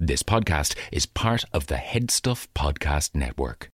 [0.00, 3.68] This podcast is part of the Headstuff Podcast Network.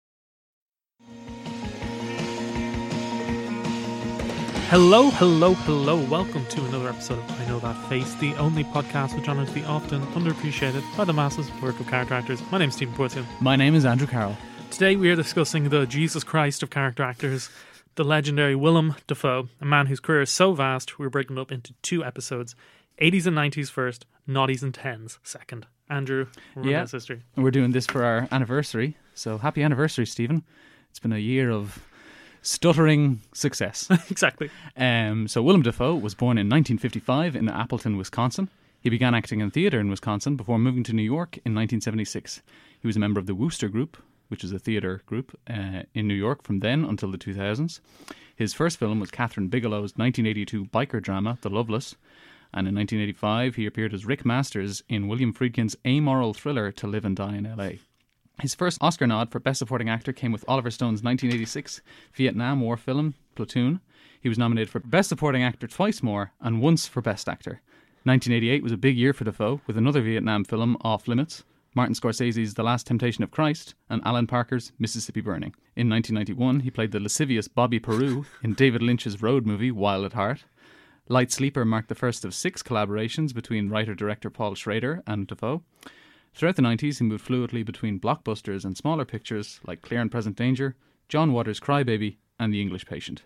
[4.69, 6.03] Hello, hello, hello.
[6.05, 9.63] Welcome to another episode of I Know That Face, the only podcast which honours the
[9.65, 12.42] often underappreciated by the masses work of character actors.
[12.52, 13.24] My name is Stephen Porzio.
[13.40, 14.36] My name is Andrew Carroll.
[14.72, 17.52] Today we are discussing the Jesus Christ of character actors,
[17.94, 21.52] the legendary Willem Dafoe, a man whose career is so vast we're breaking it up
[21.52, 22.56] into two episodes
[23.00, 25.68] 80s and 90s first, noughties and 10s second.
[25.90, 26.28] Andrew,
[26.62, 26.86] yeah.
[26.86, 27.22] history.
[27.36, 28.98] And we're doing this for our anniversary.
[29.14, 30.44] So happy anniversary, Stephen.
[30.89, 31.84] It's been a year of
[32.41, 33.88] stuttering success.
[34.09, 34.49] exactly.
[34.75, 38.49] um, so Willem Dafoe was born in 1955 in Appleton, Wisconsin.
[38.80, 42.41] He began acting in theatre in Wisconsin before moving to New York in 1976.
[42.80, 43.97] He was a member of the Wooster Group,
[44.27, 47.80] which is a theatre group uh, in New York from then until the 2000s.
[48.35, 51.95] His first film was Kathryn Bigelow's 1982 biker drama, The Loveless.
[52.57, 57.05] And in 1985, he appeared as Rick Masters in William Friedkin's amoral thriller To Live
[57.05, 57.70] and Die in LA.
[58.41, 61.81] His first Oscar nod for Best Supporting Actor came with Oliver Stone's 1986
[62.16, 63.80] Vietnam War film, Platoon.
[64.19, 67.61] He was nominated for Best Supporting Actor twice more and once for Best Actor.
[68.05, 71.44] 1988 was a big year for Dafoe with another Vietnam film, Off Limits,
[71.75, 75.53] Martin Scorsese's The Last Temptation of Christ, and Alan Parker's Mississippi Burning.
[75.75, 80.13] In 1991, he played the lascivious Bobby Peru in David Lynch's road movie, Wild at
[80.13, 80.45] Heart.
[81.09, 85.63] Light Sleeper marked the first of six collaborations between writer director Paul Schrader and Dafoe.
[86.33, 90.35] Throughout the 90s, he moved fluidly between blockbusters and smaller pictures like Clear and Present
[90.35, 90.75] Danger,
[91.08, 93.23] John Waters' Crybaby, and The English Patient.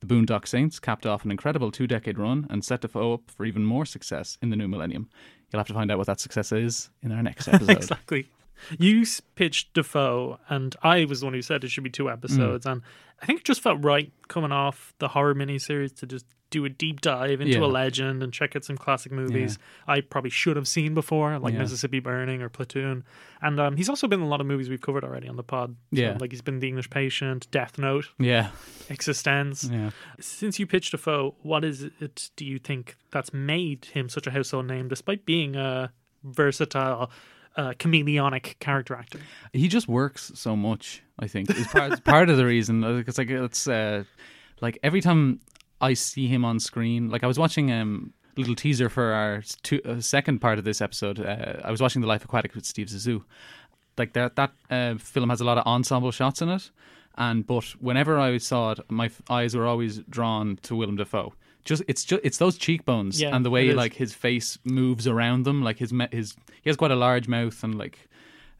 [0.00, 3.44] The Boondock Saints capped off an incredible two decade run and set Dafoe up for
[3.44, 5.10] even more success in the new millennium.
[5.52, 7.70] You'll have to find out what that success is in our next episode.
[7.76, 8.28] exactly.
[8.78, 12.12] You pitched Dafoe, and I was the one who said it should be two Mm.
[12.12, 12.82] episodes, and
[13.22, 16.68] I think it just felt right coming off the horror miniseries to just do a
[16.68, 17.64] deep dive into Yeah.
[17.64, 21.52] a legend and check out some classic movies I probably should have seen before, like
[21.54, 21.60] Yeah.
[21.60, 23.02] Mississippi Burning or Platoon.
[23.42, 25.42] And um, he's also been in a lot of movies we've covered already on the
[25.42, 25.74] pod.
[25.92, 26.16] So, Yeah.
[26.20, 28.50] like he's been The English Patient, Death Note, Yeah,
[28.88, 29.72] eXistenZ.
[29.72, 29.90] yeah.
[30.20, 34.30] Since you pitched Dafoe, what is it do you think that's made him such a
[34.30, 35.92] household name, despite being a
[36.22, 37.10] versatile,
[37.56, 39.20] uh, chameleonic character actor?
[39.52, 41.02] he just works so much.
[41.18, 44.04] I think is part it's part of the reason because like it's uh,
[44.60, 45.40] like every time
[45.80, 49.80] I see him on screen, like I was watching um little teaser for our two,
[49.84, 51.20] uh, second part of this episode.
[51.20, 53.22] Uh, I was watching The Life Aquatic with Steve Zissou.
[53.96, 56.70] Like that that uh, film has a lot of ensemble shots in it,
[57.16, 61.32] and but whenever I saw it, my f- eyes were always drawn to Willem Dafoe.
[61.64, 63.76] Just it's just it's those cheekbones Yeah, and the it way is.
[63.76, 65.62] like his face moves around them.
[65.62, 67.98] Like his me- his he has quite a large mouth and like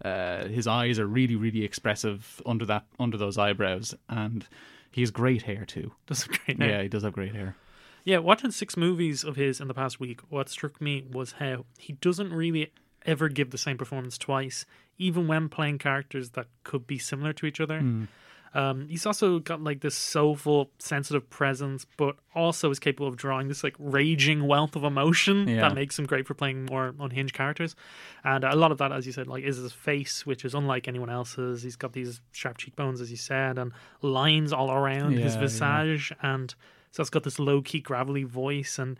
[0.04, 4.46] uh, his eyes are really really expressive under that under those eyebrows, and
[4.90, 5.92] he has great hair too.
[6.06, 6.70] That's a great name.
[6.70, 7.56] Yeah, he does have great hair.
[8.04, 11.64] Yeah, watching six movies of his in the past week, what struck me was how
[11.78, 12.70] he doesn't really
[13.06, 14.66] ever give the same performance twice,
[14.98, 17.82] even when playing characters that could be similar to each other.
[18.54, 23.48] Um, he's also got like this soulful, sensitive presence, but also is capable of drawing
[23.48, 25.62] this like raging wealth of emotion Yeah.
[25.68, 27.74] that makes him great for playing more unhinged characters.
[28.22, 30.86] And a lot of that, as you said, like is his face, which is unlike
[30.86, 31.62] anyone else's.
[31.64, 33.72] He's got these sharp cheekbones, as you said, and
[34.02, 35.46] lines all around his Yeah, yeah.
[35.46, 36.54] visage, and
[36.92, 38.98] so it's got this low key gravelly voice and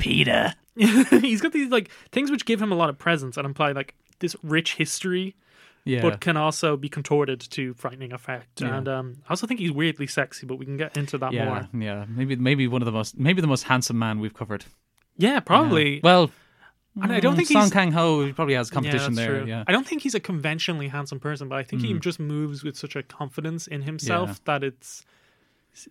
[0.00, 0.54] Peter.
[0.76, 3.94] he's got these like things which give him a lot of presence and imply like
[4.20, 5.36] this rich history,
[5.84, 8.60] Yeah, but can also be contorted to frightening effect.
[8.60, 8.76] Yeah.
[8.76, 11.44] And um, I also think he's weirdly sexy, but we can get into that yeah,
[11.46, 11.68] more.
[11.82, 12.04] yeah.
[12.08, 14.64] Maybe maybe one of the most maybe the most handsome man we've covered.
[15.16, 15.94] Yeah, probably.
[15.94, 16.00] Yeah.
[16.04, 16.30] Well,
[17.00, 19.40] and I don't think Song Kang Ho he probably has competition that's there.
[19.40, 19.48] true.
[19.48, 22.00] Yeah, I don't think he's a conventionally handsome person, but I think he Mm.
[22.00, 25.04] just moves with such a confidence in himself that it's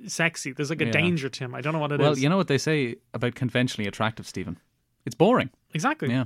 [0.06, 0.52] sexy.
[0.52, 0.92] There's like a Yeah.
[0.92, 1.56] danger to him.
[1.56, 2.04] I don't know what it is.
[2.04, 4.58] well, you know what they say about conventionally attractive Stephen.
[5.06, 5.50] It's boring.
[5.74, 6.10] exactly.
[6.10, 6.26] Yeah.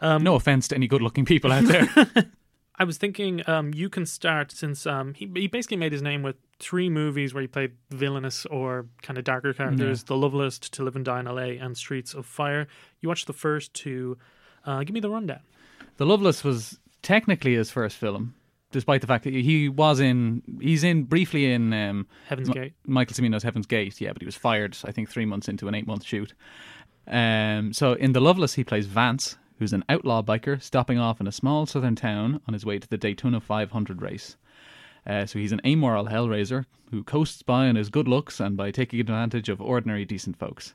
[0.00, 1.88] Um, No offense to any good-looking people out there.
[2.78, 6.22] I was thinking um, you can start since um, he he basically made his name
[6.22, 10.82] with three movies where he played villainous or kind of darker characters: The Loveless, To
[10.84, 12.66] Live and Die in L.A., and Streets of Fire.
[13.00, 14.16] You watched the first two.
[14.64, 15.40] Uh, give me the rundown.
[15.96, 18.34] the Loveless was technically his first film,
[18.70, 20.42] despite the fact that he was in.
[20.60, 22.72] He's in briefly in um, Heaven's Mi- Gate.
[22.86, 25.74] Michael Cimino's Heaven's Gate, yeah, but he was fired, I think, three months into an
[25.74, 26.32] eight month shoot.
[27.06, 31.26] Um, so in The Loveless, he plays Vance, who's an outlaw biker stopping off in
[31.26, 34.36] a small southern town on his way to the Daytona 500 race.
[35.06, 38.70] Uh, so he's an amoral hellraiser who coasts by on his good looks and by
[38.70, 40.74] taking advantage of ordinary decent folks.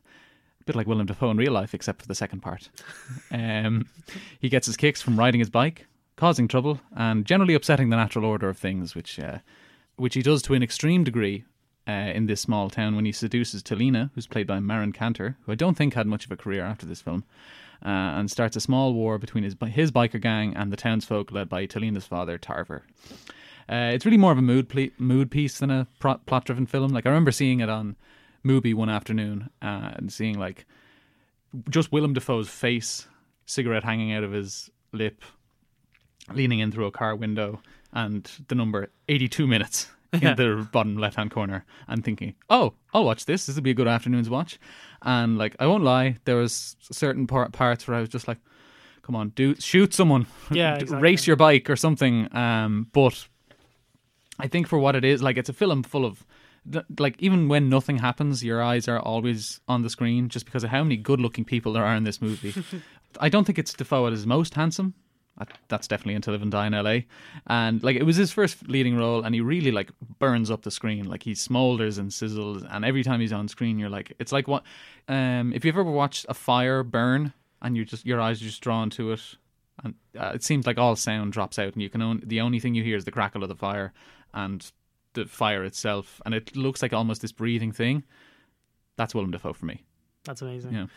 [0.62, 2.70] A bit like Willem Dafoe in real life, except for the second part.
[3.32, 3.88] um,
[4.40, 5.86] he gets his kicks from riding his bike,
[6.18, 9.40] causing trouble, and generally upsetting the natural order of things, which uh,
[9.96, 11.44] which he does to an extreme degree
[11.88, 15.52] uh, in this small town when he seduces Telena, who's played by Marin Kanter, who
[15.52, 17.24] I don't think had much of a career after this film.
[17.86, 21.48] Uh, and starts a small war between his his biker gang and the townsfolk led
[21.48, 22.84] by Telena's father, Tarver.
[23.70, 26.66] Uh, it's really more of a mood ple- mood piece than a pro- plot driven
[26.66, 26.92] film.
[26.92, 27.96] Like I remember seeing it on
[28.44, 30.66] Mubi one afternoon uh, and seeing like
[31.70, 33.08] just Willem Dafoe's face,
[33.46, 35.22] cigarette hanging out of his lip,
[36.34, 37.62] leaning in through a car window,
[37.94, 42.74] and the number eighty two minutes in the bottom left hand corner, and thinking, "Oh,
[42.94, 43.46] I'll watch this.
[43.46, 44.60] This would be a good afternoon's watch."
[45.02, 48.38] And like I won't lie, there was certain par- parts where I was just like,
[49.02, 51.02] "Come on, do shoot someone, Yeah, exactly.
[51.02, 53.28] race your bike or something." Um, but
[54.40, 56.26] I think for what it is, like it's a film full of
[57.00, 60.70] like even when nothing happens, your eyes are always on the screen just because of
[60.70, 62.54] how many good-looking people there are in this movie.
[63.22, 64.94] I don't think it's Dafoe at his most handsome.
[65.38, 67.00] That- That's definitely into Live and Die in LA,
[67.46, 70.72] and like it was his first leading role, and he really like burns up the
[70.72, 71.06] screen.
[71.08, 74.48] Like he smolders and sizzles, and every time he's on screen, you're like, it's like
[74.48, 74.64] what,
[75.08, 78.62] um, if you've ever watched a fire burn, and you just your eyes are just
[78.62, 79.36] drawn to it,
[79.84, 82.60] and uh, it seems like all sound drops out, and you can only the only
[82.60, 83.94] thing you hear is the crackle of the fire
[84.34, 84.72] and
[85.14, 88.04] the fire itself, and it looks like almost this breathing thing.
[88.96, 89.84] That's Willem Dafoe for me.
[90.24, 90.74] That's amazing.
[90.74, 90.88] Yeah.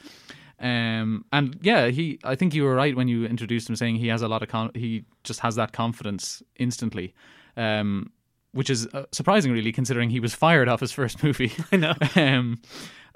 [0.60, 2.18] Um, and yeah, he.
[2.24, 4.48] I think you were right when you introduced him, saying he has a lot of.
[4.48, 7.14] Con- he just has that confidence instantly,
[7.56, 8.10] um,
[8.52, 11.52] which is uh, surprising, really, considering he was fired off his first movie.
[11.72, 11.94] I know.
[12.16, 12.60] um,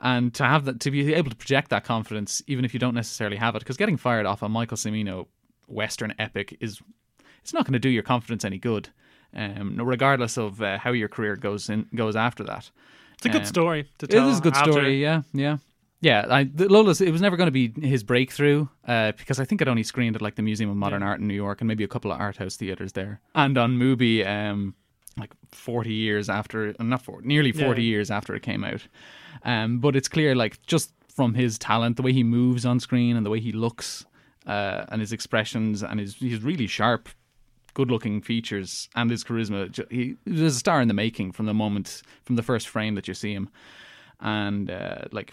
[0.01, 2.95] and to have that, to be able to project that confidence, even if you don't
[2.95, 5.27] necessarily have it, because getting fired off a Michael Cimino
[5.69, 6.81] western epic is,
[7.43, 8.89] it's not going to do your confidence any good,
[9.35, 12.71] um, regardless of uh, how your career goes in goes after that.
[13.15, 14.29] It's a good Um, story to tell.
[14.31, 15.59] is a good after- story, yeah, yeah.
[16.05, 17.01] Yeah, I, the Lola's.
[17.01, 20.17] It was never going to be his breakthrough uh, because I think it only screened
[20.17, 22.21] at like the Museum of Modern Art in New York and maybe a couple of
[22.21, 24.75] art house theaters there, and on Mubi, um,
[25.17, 27.89] like forty years after, not for nearly forty Yeah.
[27.93, 28.87] years after it came out.
[29.45, 33.17] Um, but it's clear, like just from his talent, the way he moves on screen
[33.17, 34.05] and the way he looks,
[34.47, 37.09] uh, and his expressions, and his he's really sharp,
[37.73, 39.75] good-looking features, and his charisma.
[39.91, 42.95] He, he was a star in the making from the moment, from the first frame
[42.97, 43.49] that you see him,
[44.21, 45.33] and uh, like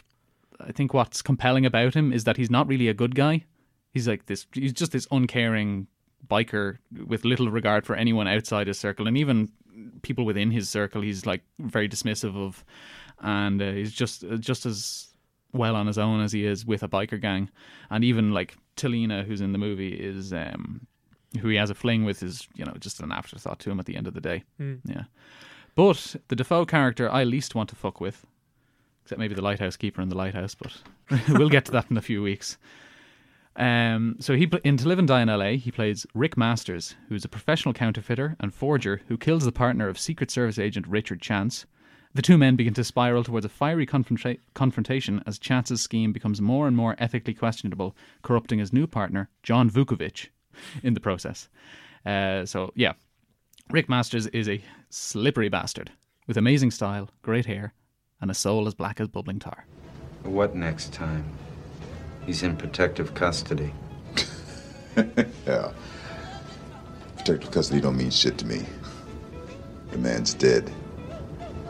[0.67, 3.45] I think what's compelling about him is that he's not really a good guy.
[3.91, 4.45] He's like this.
[4.53, 5.87] He's just this uncaring
[6.27, 9.49] biker with little regard for anyone outside his circle, and even
[10.01, 11.01] people within his circle.
[11.01, 12.63] He's like very dismissive of,
[13.19, 15.07] and uh, he's just just as
[15.53, 17.49] well on his own as he is with a biker gang.
[17.89, 20.87] And even like Telena, who's in the movie, is um,
[21.41, 23.85] who he has a fling with, is you know just an afterthought to him at
[23.85, 24.43] the end of the day.
[24.85, 25.03] Yeah.
[25.75, 28.25] But the Dafoe character I least want to fuck with,
[29.03, 30.73] except maybe the lighthouse keeper in the lighthouse, but
[31.29, 32.57] we'll get to that in a few weeks.
[33.55, 37.25] Um, so he in To Live and Die in LA, he plays Rick Masters, who's
[37.25, 41.65] a professional counterfeiter and forger who kills the partner of Secret Service agent Richard Chance.
[42.13, 46.41] The two men begin to spiral towards a fiery confronta- confrontation as Chance's scheme becomes
[46.41, 50.27] more and more ethically questionable, corrupting his new partner, John Vukovic,
[50.83, 51.47] in the process.
[52.05, 52.93] Uh, so, yeah,
[53.69, 55.91] Rick Masters is a slippery bastard
[56.27, 57.73] with amazing style, great hair,
[58.21, 59.65] and a soul as black as bubbling tar.
[60.23, 61.25] What next time?
[62.25, 63.73] He's in protective custody.
[65.47, 65.71] Yeah.
[67.15, 68.65] Protective custody don't mean shit to me.
[69.91, 70.69] The man's dead.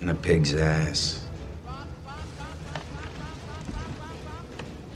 [0.00, 1.24] In a pig's ass.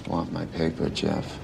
[0.08, 1.38] Want my paper, Jeff?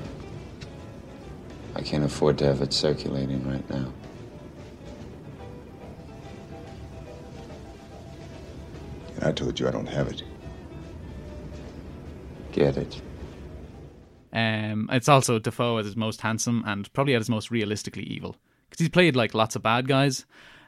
[1.77, 3.93] I can't afford to have it circulating right now.
[9.19, 10.23] And I told you I don't have it.
[12.53, 13.01] Get it?
[14.33, 18.37] Um, it's also Dafoe at his most handsome and probably at his most realistically evil
[18.69, 20.25] because he's played like lots of bad guys,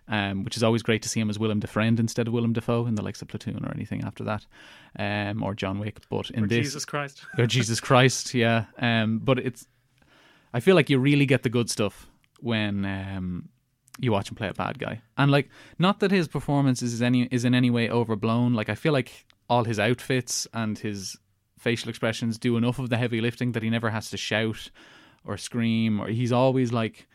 [0.09, 2.87] um, which is always great to see him as Willem Dafriend instead of Willem Dafoe
[2.87, 4.47] in the likes of Platoon or anything after that,
[4.99, 5.99] um, or John Wick.
[6.09, 7.23] But in Or this, Jesus Christ.
[7.39, 8.65] or Jesus Christ, yeah.
[8.79, 9.67] Um, but it's,
[10.53, 12.09] I feel like you really get the good stuff
[12.41, 13.49] when um,
[14.01, 17.29] you watch him play a bad guy, and like not that his performance is any
[17.31, 18.55] is in any way overblown.
[18.55, 21.17] Like I feel like all his outfits and his
[21.59, 24.71] facial expressions do enough of the heavy lifting that he never has to shout
[25.25, 27.07] or scream, or he's always like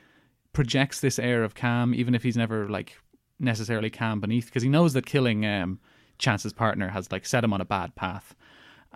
[0.53, 2.97] projects this air of calm, even if he's never like
[3.39, 5.79] necessarily calm beneath, because he knows that killing um,
[6.19, 8.35] Chance's partner has like set him on a bad path,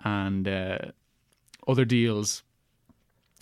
[0.04, 0.78] and uh,
[1.66, 2.42] other deals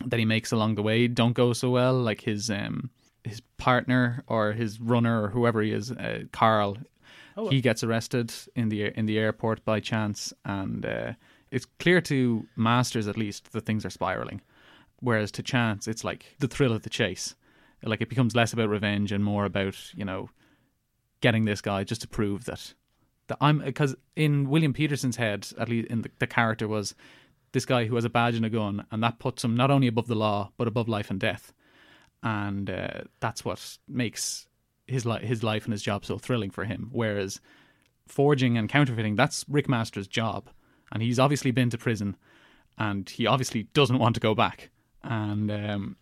[0.06, 1.94] that he makes along the way don't go so well.
[1.94, 2.90] Like his um
[3.28, 6.78] his partner or his runner or whoever he is, uh, Carl,
[7.50, 11.12] he gets arrested in the in the airport by chance, and uh,
[11.50, 14.40] it's clear to Masters at least that things are spiraling.
[15.00, 17.36] Whereas to Chance, it's like the thrill of the chase.
[17.84, 20.30] Like it becomes less about revenge and more about you know
[21.20, 22.74] getting this guy just to prove that
[23.28, 26.94] that I'm because in William Petersen's head, at least in the, the character was
[27.52, 29.86] this guy who has a badge and a gun, and that puts him not only
[29.86, 31.52] above the law but above life and death,
[32.22, 34.46] and uh, that's what makes
[34.86, 36.88] his li- his life and his job so thrilling for him.
[36.92, 37.40] Whereas
[38.06, 40.48] forging and counterfeiting, that's Rick Master's job,
[40.92, 42.16] and he's obviously been to prison,
[42.78, 44.70] and he obviously doesn't want to go back,
[45.02, 45.96] and um,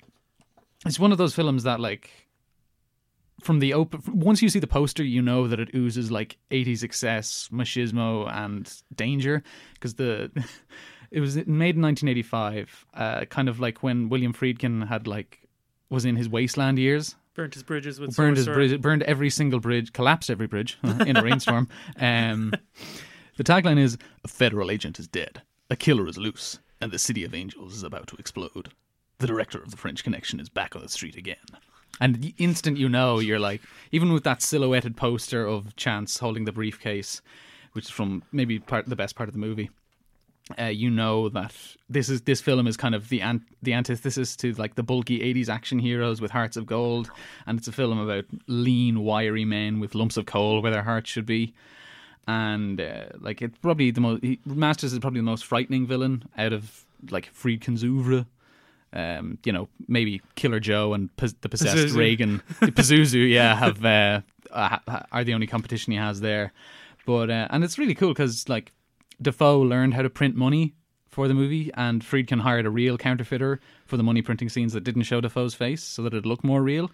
[0.85, 2.11] it's one of those films that like
[3.41, 6.83] from the open once you see the poster you know that it oozes like 80s
[6.83, 9.43] excess machismo and danger.
[9.75, 10.31] Because the
[11.11, 15.46] it was made in 1985 uh, kind of like when william friedkin had like
[15.91, 17.17] was in his wasteland years.
[17.35, 21.17] Burnt his bridges with burned his bridge burned every single bridge collapsed every bridge in
[21.17, 21.69] a rainstorm.
[22.01, 22.53] Um,
[23.37, 25.43] the tagline is a federal agent is dead.
[25.69, 28.71] A killer is loose and the city of angels is about to explode.
[29.19, 31.37] The director of the french connection is back on the street again.
[32.01, 33.63] And the instant you know, you're like,
[33.93, 37.23] even with that silhouetted poster of Chance holding the briefcase,
[37.73, 39.71] which is from maybe part the best part of the movie,
[40.59, 41.55] uh, you know that
[41.89, 45.21] this is this film is kind of the an- the antithesis to like the bulky
[45.21, 47.11] '80s action heroes with hearts of gold,
[47.47, 51.11] and it's a film about lean, wiry men with lumps of coal where their hearts
[51.11, 51.55] should be.
[52.29, 56.25] And uh, like it's probably the most he, Masters is probably the most frightening villain
[56.37, 58.27] out of like Friedkin's oeuvre
[58.93, 61.97] um, you know, maybe Killer Joe and Pos- the possessed Pazuzu.
[61.97, 64.21] Regan, Pazuzu, yeah, have uh,
[65.13, 66.53] are the only competition he has there.
[67.05, 68.73] But uh, and it's really cool because like
[69.21, 70.75] Dafoe learned how to print money
[71.09, 74.85] for the movie, and Friedkin hired a real counterfeiter for the money printing scenes that
[74.85, 76.91] didn't show Dafoe's face, so that it'd look more real.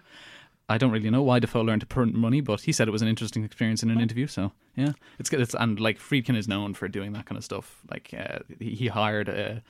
[0.69, 3.01] I don't really know why Dafoe learned to print money, but he said it was
[3.01, 4.27] an interesting experience in an interview.
[4.27, 5.41] So yeah, it's good.
[5.41, 7.81] It's, and like Friedkin is known for doing that kind of stuff.
[7.91, 9.61] Like uh, he, he hired a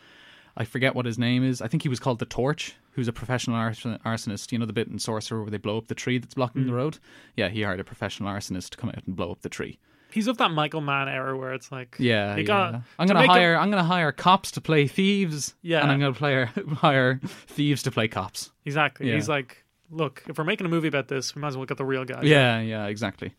[0.56, 1.62] I forget what his name is.
[1.62, 4.52] I think he was called the Torch, who's a professional arson- arsonist.
[4.52, 6.74] You know the bit in Sorcerer where they blow up the tree that's blocking the
[6.74, 7.00] road.
[7.36, 9.80] Yeah, he hired a professional arsonist to come out and blow up the tree.
[10.14, 13.58] He's of that Michael Mann era where it's like, Yeah, got I'm gonna a- hire.
[13.58, 15.56] i I'm gonna hire cops to play thieves.
[15.62, 15.82] Yeah.
[15.82, 18.52] and I'm gonna play, hire thieves to play cops.
[18.66, 19.10] exactly.
[19.10, 19.16] Yeah.
[19.16, 21.78] He's like, look, if we're making a movie about this, we might as well get
[21.78, 22.22] the real guy.
[22.24, 23.34] Yeah, yeah, exactly.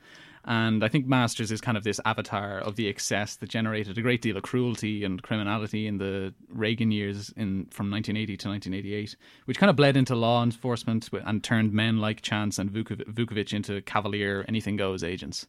[0.47, 4.03] And I think Masters is kind of this avatar of the excess that generated a
[4.03, 9.17] great deal of cruelty and criminality in the Reagan years in from 1980 to 1988,
[9.47, 13.55] which kind of bled into law enforcement and turned men like Chance and Vukov- Vukovic
[13.55, 15.47] into cavalier, anything goes agents.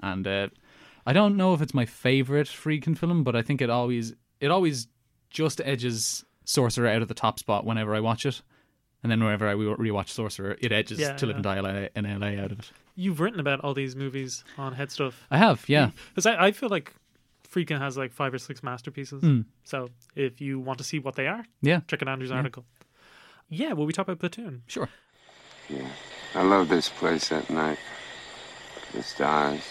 [0.00, 0.48] And uh,
[1.06, 4.50] I don't know if it's my favorite Friedkin film, but I think it always it
[4.50, 4.88] always
[5.30, 8.42] just edges Sorcerer out of the top spot whenever I watch it.
[9.02, 11.52] And then whenever I rewatch Sorcerer, it edges Yeah, to Live yeah.
[11.52, 12.70] and Die in LA out of it.
[12.96, 15.24] You've written about all these movies on Head Stuff.
[15.30, 15.90] I have, yeah.
[16.10, 16.92] Because I, I feel like
[17.48, 19.22] Friedkin has like five or six masterpieces.
[19.22, 19.42] Hmm.
[19.62, 22.64] So if you want to see what they are, Yeah, check out Andrew's article.
[23.48, 24.62] Yeah, well, we talk about Platoon.
[24.66, 24.88] sure.
[25.68, 25.88] Yeah.
[26.34, 27.78] I love this place at night.
[28.92, 29.62] The stars.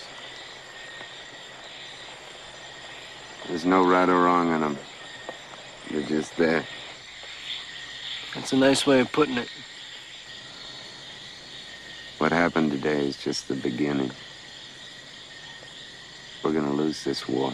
[3.48, 4.78] There's no right or wrong in them.
[5.90, 6.66] They're just there.
[8.36, 9.50] That's a nice way of putting it.
[12.18, 14.12] What happened today is just the beginning.
[16.44, 17.54] We're gonna lose this war.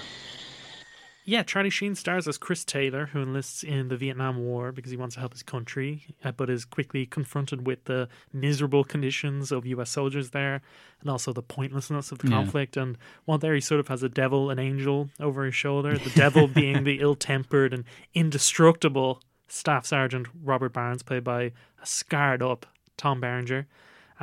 [1.25, 4.97] Yeah, Charlie Sheen stars as Chris Taylor, who enlists in the Vietnam War because he
[4.97, 9.65] wants to help his country, uh, but is quickly confronted with the miserable conditions of
[9.65, 9.89] U.S.
[9.89, 10.61] soldiers there,
[10.99, 12.35] and also the pointlessness of the Yeah.
[12.37, 12.75] conflict.
[12.75, 15.97] And while there, he sort of has a devil, an angel over his shoulder.
[15.97, 21.43] The devil being the ill-tempered and indestructible Staff Sergeant Robert Barnes, played by
[21.81, 22.65] a scarred-up
[22.97, 23.67] Tom Berenger.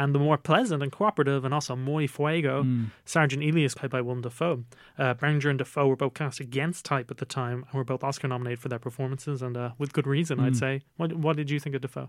[0.01, 2.65] And the more pleasant and cooperative and also muy fuego,
[3.05, 4.65] Sergeant Elias, played by Willem Dafoe.
[4.99, 8.03] Uh, Berenger and Dafoe were both cast against type at the time and were both
[8.03, 10.81] Oscar nominated for their performances, and uh, with good reason, I'd say.
[10.97, 12.09] What, what did you think of Dafoe?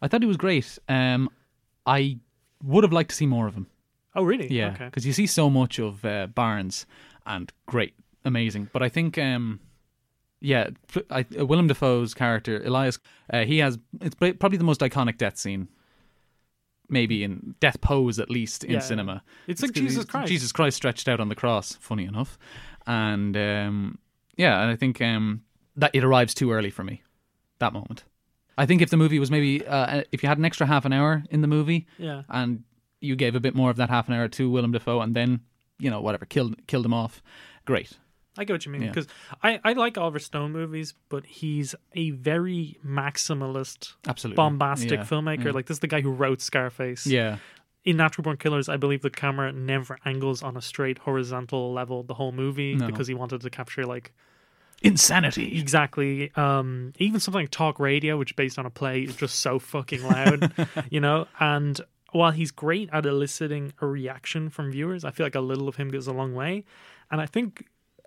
[0.00, 0.78] I thought he was great.
[0.88, 1.28] Um,
[1.84, 2.18] I
[2.64, 3.66] would have liked to see more of him.
[4.14, 4.48] Oh, really?
[4.50, 4.86] Yeah, Okay.
[4.86, 6.86] because you see so much of uh, Barnes,
[7.26, 7.92] and great,
[8.24, 8.70] amazing.
[8.72, 9.60] But I think, um,
[10.40, 10.70] yeah,
[11.10, 12.98] I, uh, Willem Dafoe's character Elias,
[13.30, 15.68] uh, he has it's probably the most iconic death scene,
[16.88, 18.78] maybe in death pose at least in Yeah.
[18.80, 19.22] cinema.
[19.46, 20.28] It's like Jesus Christ.
[20.28, 21.74] Jesus Christ stretched out on the cross.
[21.80, 22.38] Funny enough,
[22.86, 23.98] and um,
[24.36, 25.42] yeah, and I think um,
[25.76, 27.02] that it arrives too early for me.
[27.58, 28.04] That moment.
[28.58, 30.92] I think if the movie was maybe uh, if you had an extra half an
[30.92, 32.22] hour in the movie, Yeah.
[32.28, 32.62] and
[33.00, 35.40] you gave a bit more of that half an hour to Willem Dafoe, and then
[35.78, 37.22] you know whatever killed killed him off.
[37.64, 37.92] Great.
[38.38, 38.82] I get what you mean.
[38.82, 38.88] Yeah.
[38.90, 39.06] Because
[39.42, 44.36] I, I like Oliver Stone movies, but he's a very maximalist, Absolutely.
[44.36, 45.46] bombastic Yeah, filmmaker.
[45.46, 45.50] yeah.
[45.52, 47.06] Like, this is the guy who wrote Scarface.
[47.06, 47.38] Yeah.
[47.84, 52.02] In Natural Born Killers, I believe the camera never angles on a straight horizontal level
[52.02, 52.86] the whole movie No.
[52.86, 54.12] because he wanted to capture, like,
[54.82, 55.58] Insanity.
[55.58, 56.30] Exactly.
[56.36, 60.02] Um, even something like talk radio, which based on a play, is just so fucking
[60.02, 60.52] loud,
[60.90, 61.26] you know.
[61.40, 61.80] And
[62.12, 65.76] while he's great at eliciting a reaction from viewers, I feel like a little of
[65.76, 66.64] him goes a long way.
[67.10, 67.64] And I think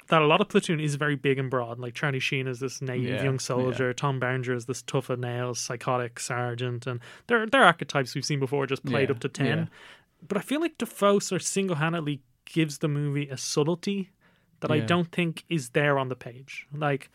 [0.10, 1.80] that a lot of Platoon is very big and broad.
[1.80, 5.18] Like Charlie Sheen is this naive Yeah, young soldier, Tom Berenger is this tough as
[5.18, 9.30] nails, psychotic sergeant, and they're they're archetypes we've seen before, just played Yeah, up to
[9.30, 9.58] ten.
[9.58, 9.66] yeah.
[10.28, 14.10] But I feel like Dafoe sort of single handedly gives the movie a subtlety
[14.60, 16.68] that I don't think is there on the page.
[16.76, 17.10] Like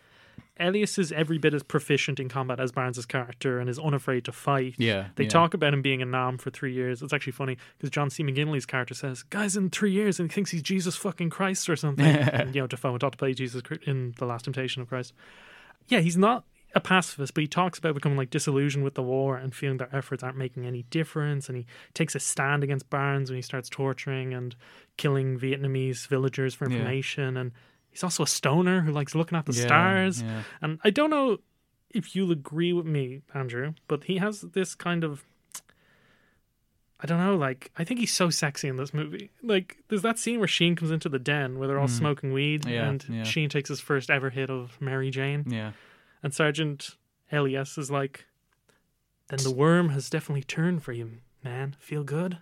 [0.60, 4.32] Elias is every bit as proficient in combat as Barnes' character and is unafraid to
[4.32, 4.74] fight.
[4.78, 5.30] Yeah, They yeah.
[5.30, 7.02] talk about him being a Nam for three years.
[7.02, 8.22] It's actually funny because John C.
[8.22, 11.74] McGinley's character says, Guys, in three years, and he thinks he's Jesus fucking Christ or
[11.74, 12.04] something.
[12.06, 15.12] and, you know, Dafoe went on to play Jesus in The Last Temptation of Christ.
[15.88, 16.44] Yeah, he's not
[16.76, 19.94] a pacifist, but he talks about becoming like disillusioned with the war and feeling their
[19.94, 21.48] efforts aren't making any difference.
[21.48, 24.54] And he takes a stand against Barnes when he starts torturing and
[24.96, 26.76] killing Vietnamese villagers for Yeah.
[26.78, 27.36] information.
[27.36, 27.52] And
[27.94, 30.20] he's also a stoner who likes looking at the Yeah, stars.
[30.22, 30.42] yeah.
[30.60, 31.38] And I don't know
[31.90, 35.24] if you'll agree with me, Andrew, but he has this kind of
[37.00, 39.30] I don't know, like I think he's so sexy in this movie.
[39.42, 42.62] Like there's that scene where Sheen comes into the den where they're all smoking weed
[42.62, 42.70] Mm.
[42.70, 43.22] Yeah, and yeah.
[43.24, 45.72] Sheen takes his first ever hit of Mary Jane Yeah.
[46.22, 46.96] and Sergeant
[47.32, 48.26] Elias is like
[49.28, 51.76] then the worm has definitely turned for you, man.
[51.78, 52.38] Feel good?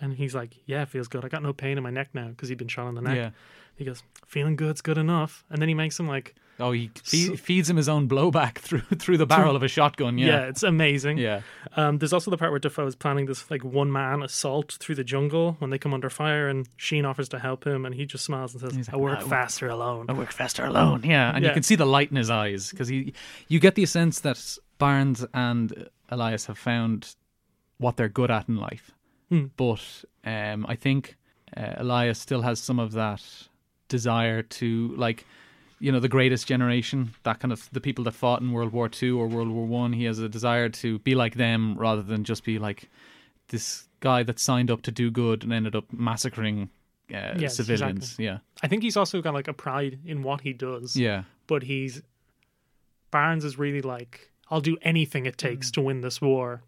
[0.00, 1.24] And he's like, "Yeah, it feels good.
[1.24, 3.16] I got no pain in my neck now because he'd been shot in the neck."
[3.16, 3.30] Yeah.
[3.76, 7.36] He goes, "Feeling good's good enough." And then he makes him like Oh, he fe-
[7.36, 10.16] feeds him his own blowback through through the barrel of a shotgun.
[10.16, 10.40] Yeah, Yeah.
[10.48, 11.18] it's amazing.
[11.18, 11.42] Yeah.
[11.76, 14.94] Um, there's also the part where Dafoe is planning this like one man assault through
[14.94, 18.06] the jungle when they come under fire, and Sheen offers to help him, and he
[18.06, 21.02] just smiles and says, He's "I work "I faster alone." I work faster alone.
[21.04, 23.12] Yeah, and you can see the light in his eyes because he,
[23.48, 27.16] you get the sense that Barnes and Elias have found
[27.78, 28.92] what they're good at in life,
[29.28, 29.46] Hmm.
[29.56, 31.16] but um, I think
[31.56, 33.22] uh, Elias still has some of that
[33.88, 35.26] desire to like.
[35.78, 38.88] You know the greatest generation, that kind of the people that fought in World War
[38.88, 39.92] Two or World War One.
[39.92, 42.88] He has a desire to be like them rather than just be like
[43.48, 46.70] this guy that signed up to do good and ended up massacring
[47.12, 48.04] uh, Yes, civilians.
[48.04, 48.24] exactly.
[48.24, 50.96] Yeah, I think he's also got like a pride in what he does.
[50.96, 52.00] yeah, but he's
[53.10, 56.62] Barnes is really like, "I'll do anything it takes to win this war,"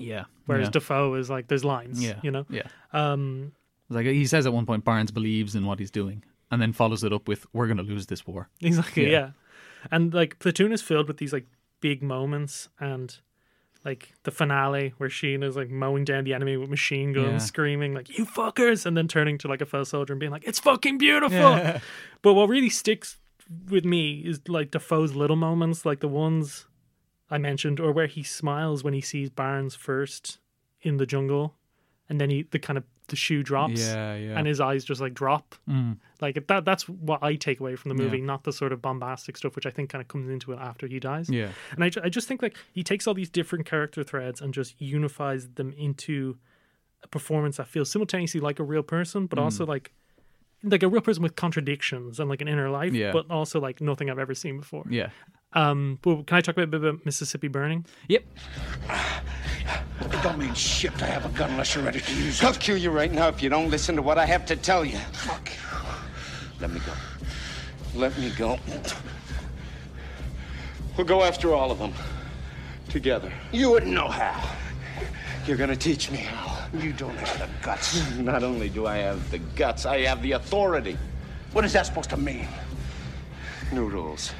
[0.00, 0.24] yeah.
[0.46, 0.70] whereas yeah.
[0.72, 2.46] Dafoe is like, "There's lines," Yeah, you know.
[2.50, 2.66] yeah.
[2.92, 3.52] Um,
[3.88, 7.02] Like he says at one point, Barnes believes in what he's doing, and then follows
[7.04, 9.10] it up with, "We're going to lose this war." Exactly, Yeah.
[9.10, 9.30] yeah.
[9.90, 11.46] And like Platoon is filled with these like
[11.80, 13.16] big moments and
[13.84, 17.38] like the finale where Sheen is like mowing down the enemy with machine guns, Yeah.
[17.38, 20.44] screaming like "You fuckers!" and then turning to like a fellow soldier and being like,
[20.46, 21.80] "It's fucking beautiful."
[22.22, 23.16] But what really sticks
[23.70, 26.66] with me is like Dafoe's little moments, like the ones
[27.30, 30.38] I mentioned, or where he smiles when he sees Barnes first
[30.82, 31.54] in the jungle,
[32.08, 34.38] and then he the kind of the shoe drops, Yeah, yeah.
[34.38, 35.56] and his eyes just like drop.
[35.68, 35.96] Mm.
[36.20, 38.24] Like that that's what I take away from the movie, Yeah.
[38.24, 40.86] not the sort of bombastic stuff which I think kind of comes into it after
[40.86, 41.28] he dies.
[41.28, 44.54] Yeah, And I, I just think like he takes all these different character threads and
[44.54, 46.36] just unifies them into
[47.02, 49.92] a performance that feels simultaneously like a real person, but also like
[50.62, 53.12] like a real person with contradictions and like an inner life, Yeah.
[53.12, 54.84] but also like nothing I've ever seen before.
[54.88, 55.10] yeah.
[55.52, 57.84] Um, but can I talk a bit about Mississippi Burning?
[58.08, 58.24] Yep.
[60.00, 62.60] It don't mean shit to have a gun unless you're ready to use I'll it.
[62.60, 64.96] kill you right now if you don't listen to what I have to tell you.
[65.12, 65.50] Fuck.
[66.60, 66.92] Let me go.
[67.94, 68.58] Let me go.
[70.96, 71.92] We'll go after all of them.
[72.88, 73.32] Together.
[73.52, 74.52] You wouldn't know how.
[75.46, 76.58] You're gonna teach me how.
[76.78, 78.10] You don't have the guts.
[78.18, 80.96] Not only do I have the guts, I have the authority.
[81.52, 82.48] What is that supposed to mean?
[83.72, 84.32] New rules.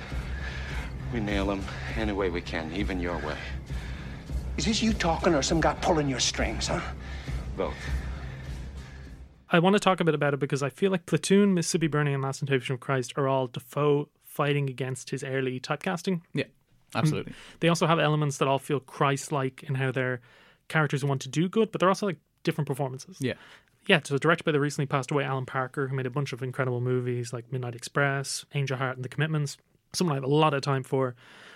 [1.13, 1.65] We nail them
[1.97, 3.37] any way we can, even your way.
[4.57, 6.81] Is this you talking or some guy pulling your strings, huh?
[7.57, 7.75] Both.
[9.51, 12.15] I want to talk a bit about it because I feel like Platoon, Mississippi Burning,
[12.15, 16.23] and Last Temptation of Christ are all Dafoe fighting against his early typecasting.
[16.33, 16.45] Yeah.
[16.45, 16.49] Mm.
[16.95, 17.33] Absolutely.
[17.61, 20.21] They also have elements that all feel Christ-like in how their
[20.69, 23.17] characters want to do good, but they're also like different performances.
[23.21, 23.35] Yeah.
[23.87, 26.43] Yeah, so directed by the recently passed away Alan Parker, who made a bunch of
[26.43, 29.57] incredible movies like Midnight Express, Angel Heart, and The Commitments.
[29.93, 31.15] Someone I have a lot of time for.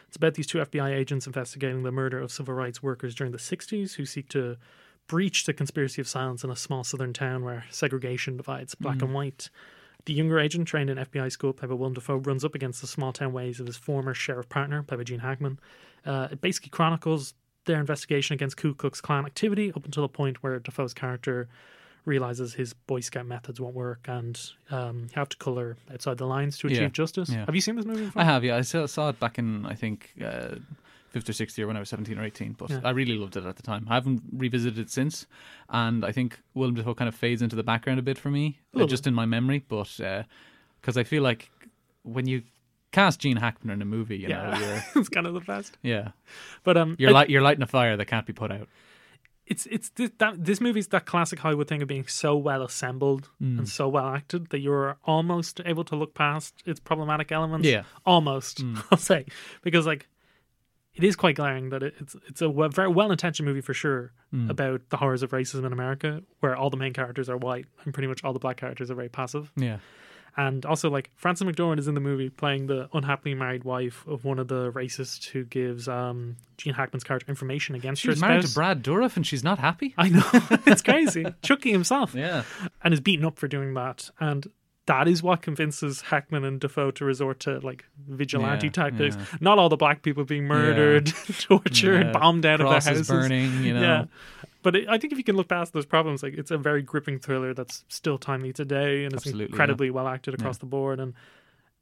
[0.08, 3.38] It's about these two FBI agents investigating the murder of civil rights workers during the
[3.38, 4.56] 60s who seek to
[5.06, 9.12] breach the conspiracy of silence in a small southern town where segregation divides black and
[9.12, 9.50] white.
[10.06, 12.86] The younger agent, trained in FBI school, played by Willem Dafoe, runs up against the
[12.86, 15.58] small town ways of his former sheriff partner, played by Gene Hackman.
[16.04, 20.42] Uh, it basically chronicles their investigation against Ku Klux Klan activity up until the point
[20.42, 21.48] where Dafoe's character
[22.04, 24.38] realizes his Boy Scout methods won't work and
[24.70, 27.30] um, you have to color outside the lines to achieve Yeah, justice.
[27.30, 27.44] yeah.
[27.46, 28.04] Have you seen this movie?
[28.06, 28.20] Before?
[28.22, 28.44] I have.
[28.44, 30.56] Yeah, I saw, saw it back in I think uh,
[31.10, 32.52] fifth or sixth year when I was seventeen or eighteen.
[32.58, 32.80] But Yeah.
[32.84, 33.86] I really loved it at the time.
[33.88, 35.26] I haven't revisited it since,
[35.70, 38.58] and I think Willem Dafoe kind of fades into the background a bit for me,
[38.74, 39.64] uh, just in my memory.
[39.66, 39.88] But
[40.80, 41.50] because I feel like
[42.02, 42.42] when you
[42.92, 45.78] cast Gene Hackman in a movie, you know, yeah, you're, it's kind of the best.
[45.82, 46.10] yeah,
[46.64, 48.68] But um, you're I- light, you're lighting a fire that can't be put out.
[49.46, 53.28] It's it's this, that this movie's that classic Hollywood thing of being so well assembled
[53.42, 53.58] Mm.
[53.58, 57.66] and so well acted that you're almost able to look past its problematic elements.
[57.68, 57.82] Yeah.
[58.06, 58.82] almost Mm.
[58.90, 59.26] I'll say
[59.62, 60.08] because like
[60.94, 63.74] it is quite glaring that it, it's it's a we- very well intentioned movie for
[63.74, 64.50] sure Mm.
[64.50, 67.94] about the horrors of racism in America, where all the main characters are white and
[67.94, 69.52] pretty much all the black characters are very passive.
[69.56, 69.78] Yeah.
[70.36, 74.24] And also, like Frances McDormand is in the movie playing the unhappily married wife of
[74.24, 78.44] one of the racists who gives um, Gene Hackman's character information against She's her married
[78.44, 79.94] to Brad Dourif and she's not happy.
[79.96, 80.24] I know
[80.66, 81.24] it's crazy.
[81.42, 82.42] Chucky himself, Yeah.
[82.82, 84.46] and is beaten up for doing that, and
[84.86, 89.16] that is what convinces Hackman and Dafoe to resort to like vigilante Yeah, tactics.
[89.16, 89.24] yeah.
[89.40, 91.06] Not all the black people being murdered,
[91.38, 92.12] tortured, Yeah.
[92.12, 93.80] bombed out Crosses of their houses, burning, you know.
[93.80, 94.04] Yeah,
[94.62, 96.82] but it, I think if you can look past those problems, like it's a very
[96.82, 101.00] gripping thriller that's still timely today and it's Absolutely, incredibly well acted across the board.
[101.00, 101.14] And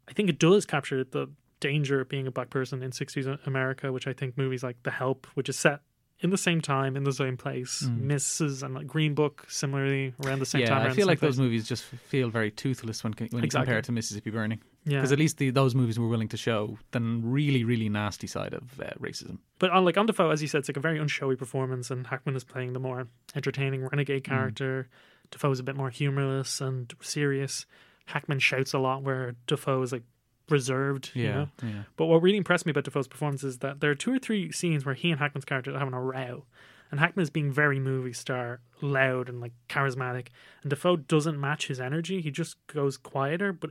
[0.08, 1.28] I think it does capture the
[1.60, 4.90] danger of being a black person in 60s America, which I think movies like The
[4.90, 5.80] Help, which is set
[6.22, 10.38] in the same time, in the same place, misses, and like Green Book, similarly around
[10.38, 10.64] the same Mm.
[10.64, 10.90] yeah, time.
[10.90, 11.44] I feel like same those place.
[11.44, 13.50] movies just feel very toothless when, when you Exactly.
[13.66, 14.60] compare it to Mississippi Burning.
[14.84, 14.98] Yeah.
[14.98, 18.54] Because at least the, those movies were willing to show the really, really nasty side
[18.54, 19.38] of uh, racism.
[19.58, 22.06] But on like on Dafoe, as you said, it's like a very unshowy performance, and
[22.06, 23.90] Hackman is playing the more entertaining Mm.
[23.90, 24.88] renegade character.
[25.30, 27.66] Dafoe's a bit more humorless and serious.
[28.06, 30.02] Hackman shouts a lot, where Dafoe is like
[30.50, 31.10] reserved.
[31.14, 31.48] Yeah, You know?
[31.62, 31.82] yeah.
[31.96, 34.50] But what really impressed me about Dafoe's performance is that there are two or three
[34.52, 36.44] scenes where he and Hackman's character are having a row.
[36.90, 40.28] And Hackman is being very movie star, loud and like charismatic.
[40.62, 42.20] And Dafoe doesn't match his energy.
[42.20, 43.70] He just goes quieter, but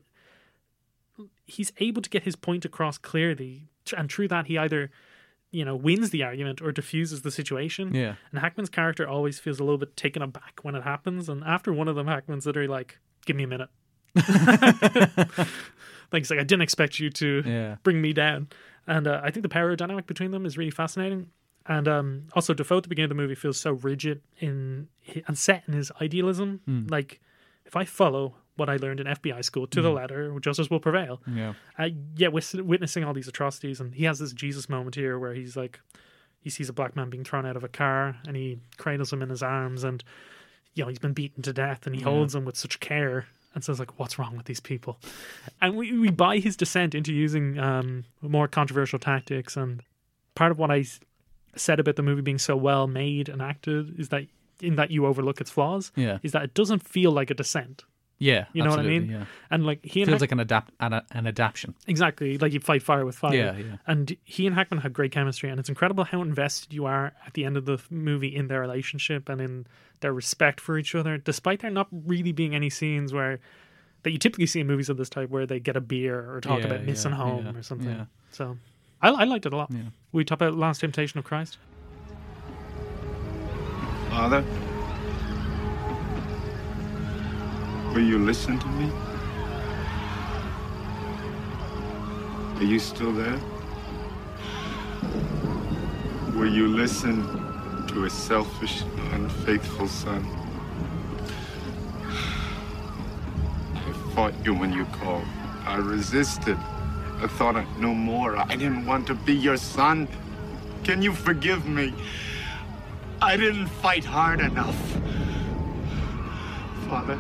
[1.45, 3.67] he's able to get his point across clearly.
[3.95, 4.89] And through that, he either,
[5.51, 7.93] you know, wins the argument or diffuses the situation.
[7.93, 8.15] Yeah.
[8.31, 11.29] And Hackman's character always feels a little bit taken aback when it happens.
[11.29, 13.69] And after one of them, Hackman's literally like, give me a minute.
[16.11, 17.75] like, he's like, I didn't expect you to Yeah.
[17.83, 18.47] bring me down.
[18.87, 21.29] And uh, I think the power dynamic between them is really fascinating.
[21.67, 24.87] And um, also, Dafoe at the beginning of the movie feels so rigid in
[25.27, 26.59] and set in his idealism.
[26.67, 26.89] Mm.
[26.89, 27.21] Like,
[27.65, 31.21] if I follow what I learned in FBI school to the letter, justice will prevail.
[31.31, 31.53] Yeah.
[31.77, 35.33] Uh, yet we're witnessing all these atrocities, and he has this Jesus moment here where
[35.35, 35.79] he's like,
[36.39, 39.21] he sees a black man being thrown out of a car, and he cradles him
[39.21, 40.03] in his arms, and
[40.73, 42.07] you know he's been beaten to death, and he Yeah.
[42.09, 44.99] holds him with such care, and says like, "What's wrong with these people?"
[45.61, 49.81] And we we buy his descent into using um, more controversial tactics, and
[50.35, 50.85] part of what I
[51.55, 54.23] said about the movie being so well made and acted is that
[54.61, 56.19] in that you overlook its flaws, Yeah.
[56.23, 57.83] is that it doesn't feel like a descent.
[58.21, 58.45] Yeah.
[58.53, 59.09] You know what I mean?
[59.09, 59.25] Yeah.
[59.49, 61.73] And like he and Feels Hack- like an adapt an, an adaptation.
[61.87, 63.33] Exactly, like you fight fire with fire.
[63.35, 63.77] Yeah, yeah.
[63.87, 67.33] And he and Hackman have great chemistry, and it's incredible how invested you are at
[67.33, 69.65] the end of the movie in their relationship and in
[70.01, 73.39] their respect for each other, despite there not really being any scenes where
[74.03, 76.41] that you typically see in movies of this type where they get a beer or
[76.41, 77.89] talk Yeah, about missing yeah, home yeah, or something.
[77.89, 78.05] yeah.
[78.31, 78.57] So
[79.01, 79.69] I, I liked it a lot.
[79.71, 79.81] Yeah.
[80.11, 81.57] We talk about Last Temptation of Christ.
[84.09, 84.43] Father?
[87.93, 88.89] Will you listen to me?
[92.55, 93.37] Are you still there?
[96.33, 97.21] Will you listen
[97.87, 100.25] to a selfish, unfaithful son?
[103.75, 105.25] I fought you when you called.
[105.65, 106.57] I resisted.
[107.21, 108.37] I thought I knew more.
[108.37, 110.07] I didn't want to be your son.
[110.85, 111.93] Can you forgive me?
[113.21, 114.79] I didn't fight hard enough.
[116.87, 117.19] Father,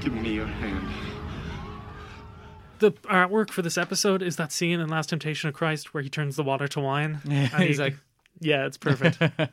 [0.00, 0.88] give me your hand.
[2.78, 6.08] The artwork for this episode is that scene in Last Temptation of Christ where he
[6.08, 7.20] turns the water to wine.
[7.24, 7.96] Yeah, and he's like-
[8.40, 9.18] yeah, it's perfect.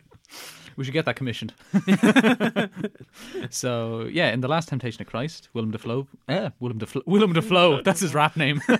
[0.77, 1.55] We should get that commissioned.
[3.49, 7.81] so yeah, in the Last Temptation of Christ, Willem Dafoe, eh, Willem Dafoe, Willem Dafoe,
[7.81, 8.59] that's his rap name.
[8.67, 8.75] Keep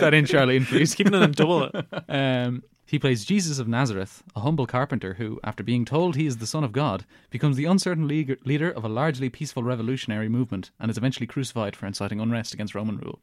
[0.00, 0.94] that in, Charline, please.
[0.94, 1.86] Keeping it in double it.
[2.10, 6.38] Um, he plays Jesus of Nazareth, a humble carpenter who, after being told he is
[6.38, 10.70] the Son of God, becomes the uncertain leader leader of a largely peaceful revolutionary movement
[10.80, 13.20] and is eventually crucified for inciting unrest against Roman rule.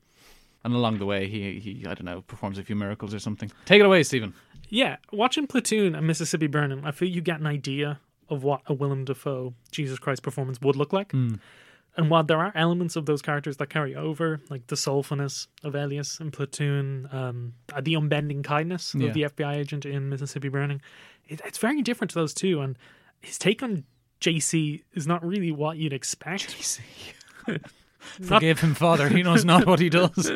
[0.64, 3.52] And along the way, he, he I don't know, performs a few miracles or something.
[3.66, 4.36] Take it away, Stephen.
[4.70, 8.00] Yeah, watching Platoon and Mississippi Burning, I feel you get an idea
[8.30, 11.12] of what a Willem Dafoe Jesus Christ performance would look like.
[11.12, 11.36] Hmm.
[11.98, 15.76] And while there are elements of those characters that carry over, like the soulfulness of
[15.76, 19.08] Elias in Platoon, um, uh, the unbending kindness Yeah.
[19.08, 20.82] of the FBI agent in Mississippi Burning,
[21.28, 22.60] it, it's very different to those two.
[22.62, 22.78] And
[23.22, 23.86] his take on
[24.20, 26.50] JC is not really what you'd expect.
[26.58, 26.82] JC.
[28.00, 29.10] Forgive him, Father.
[29.10, 30.32] He knows not what he does.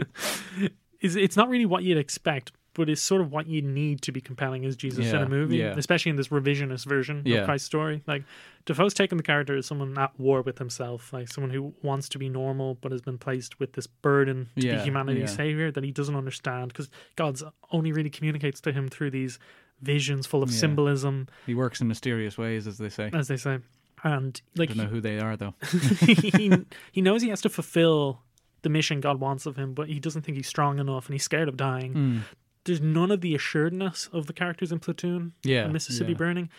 [1.02, 4.12] is it's not really what you'd expect, but it's sort of what you need to
[4.12, 5.74] be compelling as Jesus in a movie, yeah.
[5.76, 7.40] especially in this revisionist version Yeah.
[7.40, 8.04] of Christ's story.
[8.08, 8.24] Like
[8.66, 12.20] Dafoe's taken the character as someone at war with himself, like someone who wants to
[12.20, 15.36] be normal but has been placed with this burden to Yeah, be humanity's yeah.
[15.38, 19.40] savior that he doesn't understand because God's only really communicates to him through these
[19.82, 20.58] visions, full of Yeah.
[20.58, 23.10] symbolism, He works in mysterious ways, as they say.
[23.14, 23.60] as they say.
[24.04, 25.56] And I like don't know who they are, though.
[26.06, 28.22] he, he knows he has to fulfill
[28.62, 31.24] the mission God wants of him, but he doesn't think he's strong enough and he's
[31.24, 31.94] scared of dying.
[31.94, 32.20] Mm.
[32.66, 36.18] There's none of the assuredness of the characters in Platoon Yeah, and Mississippi yeah.
[36.18, 36.50] Burning.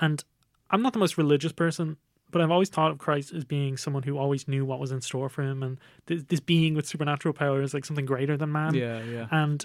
[0.00, 0.24] And
[0.70, 1.96] I'm not the most religious person,
[2.30, 5.00] but I've always thought of Christ as being someone who always knew what was in
[5.00, 5.62] store for him.
[5.62, 8.74] And this, this being with supernatural powers, like something greater than man.
[8.74, 9.26] Yeah, yeah.
[9.30, 9.64] And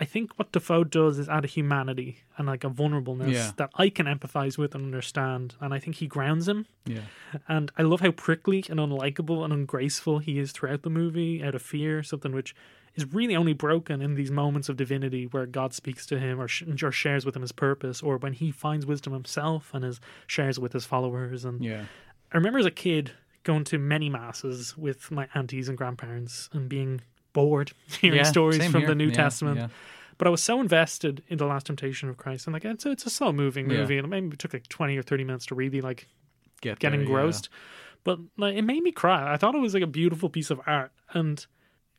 [0.00, 3.52] I think what Dafoe does is add a humanity and like a vulnerableness Yeah.
[3.56, 5.56] that I can empathize with and understand.
[5.60, 6.64] And I think he grounds him.
[6.86, 7.02] Yeah.
[7.46, 11.54] And I love how prickly and unlikable and ungraceful he is throughout the movie out
[11.54, 12.54] of fear, something which
[12.96, 16.48] is really only broken in these moments of divinity where God speaks to him or,
[16.48, 20.00] sh- or shares with him his purpose, or when he finds wisdom himself and is
[20.26, 21.44] shares with his followers.
[21.44, 21.84] And Yeah.
[22.32, 26.68] I remember as a kid going to many masses with my aunties and grandparents and
[26.68, 28.88] being bored hearing Yeah, stories from here.
[28.88, 29.56] the New Yeah, Testament.
[29.58, 29.68] yeah.
[30.18, 32.90] But I was so invested in the Last Temptation of Christ, and like it's a,
[32.90, 35.54] it's a slow moving movie, and it maybe took like twenty or thirty minutes to
[35.54, 36.06] really like
[36.60, 37.48] Get get there, engrossed.
[38.04, 39.32] But like, it made me cry.
[39.32, 41.46] I thought it was like a beautiful piece of art, and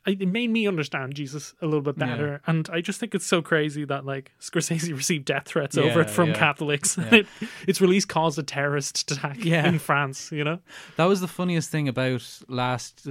[0.06, 2.06] it made me understand Jesus a little bit Yeah.
[2.08, 2.42] better.
[2.48, 6.10] And I just think it's so crazy that like Scorsese received death threats over it
[6.10, 6.36] from yeah.
[6.36, 6.98] Catholics.
[6.98, 7.10] Yeah.
[7.22, 7.28] It,
[7.68, 9.68] its release caused a terrorist attack Yeah.
[9.68, 10.32] in France.
[10.32, 10.60] You know,
[10.98, 13.08] That was the funniest thing about last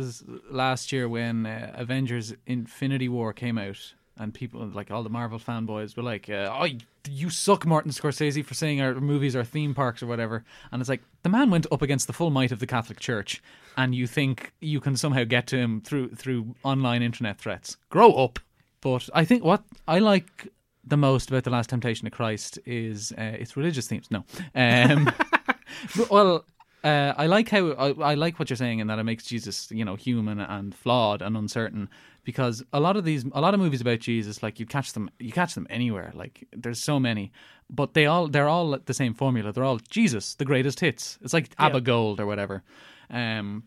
[0.50, 5.38] last year when uh, Avengers Infinity War came out and people like all the Marvel
[5.38, 6.66] fanboys were like, uh, "Oh,
[7.08, 10.88] you suck, Martin Scorsese, for saying our movies are theme parks or whatever." And it's
[10.88, 13.42] like the man went up against the full might of the Catholic Church,
[13.76, 17.76] and you think you can somehow get to him through through online internet threats?
[17.88, 18.38] Grow up.
[18.82, 20.48] But I think what I like
[20.84, 24.08] the most about the Last Temptation of Christ is uh, its religious themes.
[24.10, 25.10] No, um,
[25.96, 26.44] but- well,
[26.82, 29.70] uh, I like how I, I like what you're saying, in that it makes Jesus,
[29.70, 31.88] you know, human and flawed and uncertain.
[32.24, 35.10] Because a lot of these, a lot of movies about Jesus, like you catch them,
[35.18, 36.12] you catch them anywhere.
[36.14, 37.32] Like there's so many,
[37.68, 39.52] but they all, they're all the same formula.
[39.52, 41.18] They're all Jesus, the greatest hits.
[41.22, 41.66] It's like Yeah.
[41.66, 42.62] ABBA Gold or whatever.
[43.08, 43.64] Um,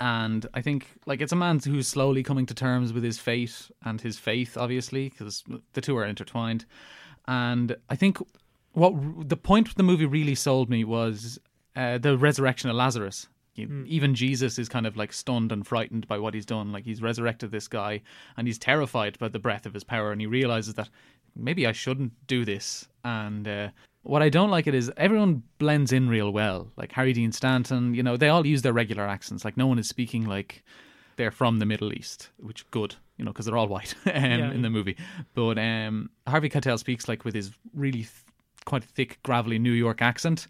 [0.00, 3.70] and I think like it's a man who's slowly coming to terms with his fate
[3.84, 6.64] and his faith, obviously, because the two are intertwined.
[7.26, 8.18] And I think
[8.72, 8.92] what
[9.28, 11.38] the point the movie really sold me was
[11.76, 13.28] uh, the resurrection of Lazarus.
[13.54, 16.72] You- Even Jesus is kind of like stunned and frightened by what he's done.
[16.72, 18.02] Like he's resurrected this guy,
[18.36, 20.88] and he's terrified by the breadth of his power, and he realizes that
[21.36, 22.88] maybe I shouldn't do this.
[23.04, 23.68] And uh,
[24.02, 26.70] what I don't like it is everyone blends in real well.
[26.76, 29.44] Like Harry Dean Stanton, you know, they all use their regular accents.
[29.44, 30.62] Like no one is speaking like
[31.16, 34.50] they're from the Middle East, which good, you know, because they're all white um, Yeah.
[34.50, 34.96] in the movie.
[35.34, 38.10] But um, Harvey Keitel speaks like with his really th-
[38.64, 40.48] quite thick, gravelly New York accent.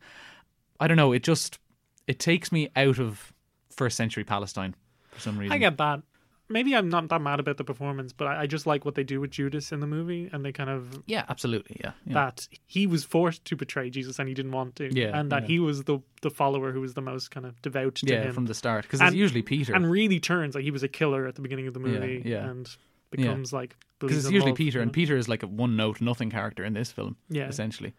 [0.81, 1.13] I don't know.
[1.13, 1.59] It just
[2.07, 3.33] it takes me out of
[3.71, 4.75] first century Palestine
[5.11, 5.53] for some reason.
[5.53, 6.03] I get that.
[6.51, 9.03] Maybe I'm not that mad about the performance, but I, I just like what they
[9.03, 12.15] do with Judas in the movie, and they kind of yeah, absolutely, yeah, yeah.
[12.15, 15.43] that he was forced to betray Jesus and he didn't want to, Yeah, and that
[15.43, 15.49] yeah.
[15.49, 18.35] he was the the follower who was the most kind of devout to yeah, him
[18.35, 19.73] from the start because it's usually Peter.
[19.75, 22.47] and really turns like he was a killer at the beginning of the movie, yeah.
[22.47, 22.77] and
[23.11, 24.93] becomes like because it's usually love, Peter, you and?
[24.93, 27.17] Peter is like a one note nothing character in this film.
[27.31, 27.49] Yeah.
[27.49, 27.95] essentially.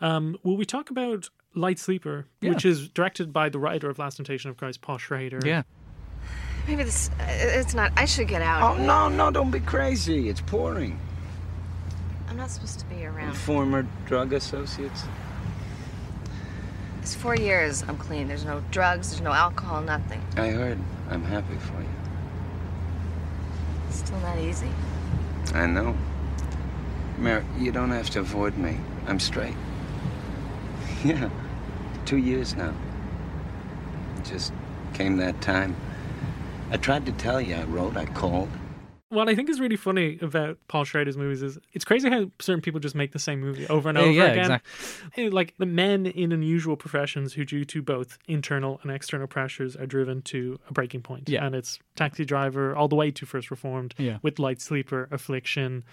[0.00, 2.50] Um, will we talk about Light Sleeper, Yeah.
[2.50, 5.40] which is directed by the writer of Last Temptation of Christ, Paul Schrader?
[5.44, 5.62] Yeah,
[6.66, 7.10] Maybe this.
[7.20, 7.92] uh, It's not.
[7.96, 8.78] I should get out.
[8.78, 10.28] Oh, no, no, don't be crazy.
[10.28, 10.98] It's pouring.
[12.28, 13.34] I'm not supposed to be around.
[13.34, 15.04] Former drug associates?
[17.00, 17.82] It's four years.
[17.88, 18.28] I'm clean.
[18.28, 19.10] There's no drugs.
[19.10, 19.80] There's no alcohol.
[19.80, 20.20] Nothing.
[20.36, 20.78] I heard.
[21.10, 21.88] I'm happy for you.
[23.88, 24.68] It's still not easy.
[25.54, 25.96] I know.
[27.16, 28.76] Mary, you don't have to avoid me.
[29.06, 29.54] I'm straight.
[31.04, 31.30] Yeah.
[32.04, 32.74] Two years now.
[34.24, 34.52] Just
[34.94, 35.76] came that time.
[36.70, 37.54] I tried to tell you.
[37.54, 38.48] I wrote, I called.
[39.10, 42.60] What I think is really funny about Paul Schrader's movies is it's crazy how certain
[42.60, 44.38] people just make the same movie over and over yeah, again.
[44.60, 45.30] exactly.
[45.30, 49.86] Like the men in unusual professions who, due to both internal and external pressures, are
[49.86, 51.26] driven to a breaking point.
[51.28, 51.46] Yeah.
[51.46, 54.18] And it's Taxi Driver all the way to First Reformed, Yeah.
[54.20, 55.84] with Light Sleeper, Affliction,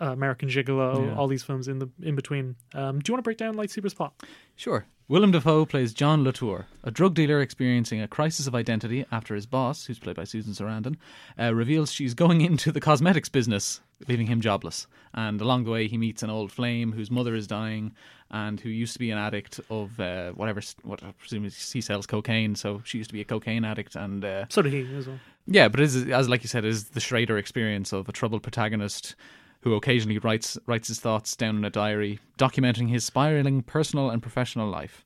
[0.00, 1.14] uh, American Gigolo, Yeah.
[1.16, 2.56] all these films in the in between.
[2.74, 4.12] Um, do you want to break down Light Sleeper's plot?
[4.56, 4.86] Sure.
[5.08, 9.44] Willem Dafoe plays John LeTour, a drug dealer experiencing a crisis of identity after his
[9.44, 10.96] boss, who's played by Susan Sarandon,
[11.36, 14.86] uh, reveals she's going into the cosmetics business, leaving him jobless.
[15.12, 17.90] And along the way, he meets an old flame whose mother is dying
[18.30, 21.80] and who used to be an addict of uh, whatever, what I presume is- he
[21.80, 22.54] sells cocaine.
[22.54, 23.96] So she used to be a cocaine addict.
[23.96, 25.18] And uh, So did he as well.
[25.48, 29.16] yeah, but is, as like you said, is the Schrader experience of a troubled protagonist
[29.62, 34.22] who occasionally writes writes his thoughts down in a diary, documenting his spiraling personal and
[34.22, 35.04] professional life.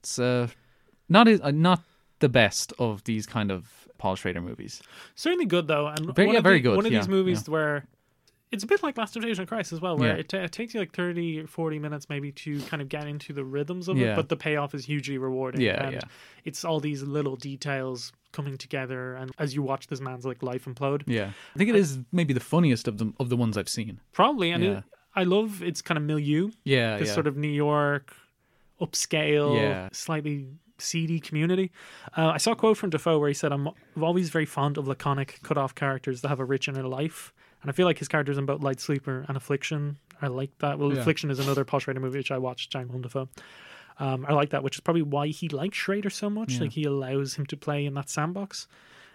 [0.00, 0.48] It's uh,
[1.08, 1.82] not uh, not
[2.18, 4.82] the best of these kind of Paul Schrader movies.
[5.14, 7.44] Certainly good though, and Very- one yeah, of very the- good, One of these movies
[7.46, 7.52] yeah.
[7.52, 7.84] where
[8.52, 10.20] it's a bit like Last Temptation of Christ as well, where Yeah.
[10.20, 13.32] it, ta it takes you like 30 40 minutes maybe to kind of get into
[13.32, 14.12] the rhythms of Yeah.
[14.12, 15.60] it, but the payoff is hugely rewarding.
[15.60, 16.00] Yeah, and yeah.
[16.44, 20.66] It's all these little details coming together, and as you watch this man's like life
[20.66, 23.68] implode, Yeah, I think it is maybe the funniest of them of the ones I've
[23.68, 24.00] seen.
[24.12, 24.50] probably.
[24.52, 24.78] And Yeah.
[24.78, 28.14] it, I love its kind of milieu, Yeah, this sort of New York
[28.80, 30.46] upscale, slightly
[30.78, 31.70] seedy community.
[32.16, 34.86] Uh, I saw a quote from Dafoe where he said, "I'm always very fond of
[34.86, 37.32] laconic, cut-off characters that have a rich inner life."
[37.62, 40.78] And I feel like his characters in both Light Sleeper and Affliction are like that.
[40.78, 41.00] Well, Yeah.
[41.00, 43.28] Affliction is another Paul Schrader movie which I watched, Willem Dafoe.
[43.98, 46.54] Um, I like that, which is probably why he likes Schrader so much.
[46.54, 46.60] Yeah.
[46.62, 48.68] Like he allows him to play in that sandbox.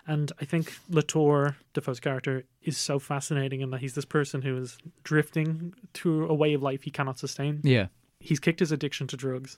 [0.07, 4.57] And I think LeTour, Dafoe's character, is so fascinating in that he's this person who
[4.57, 7.61] is drifting to a way of life he cannot sustain.
[7.63, 7.87] Yeah,
[8.19, 9.57] He's kicked his addiction to drugs,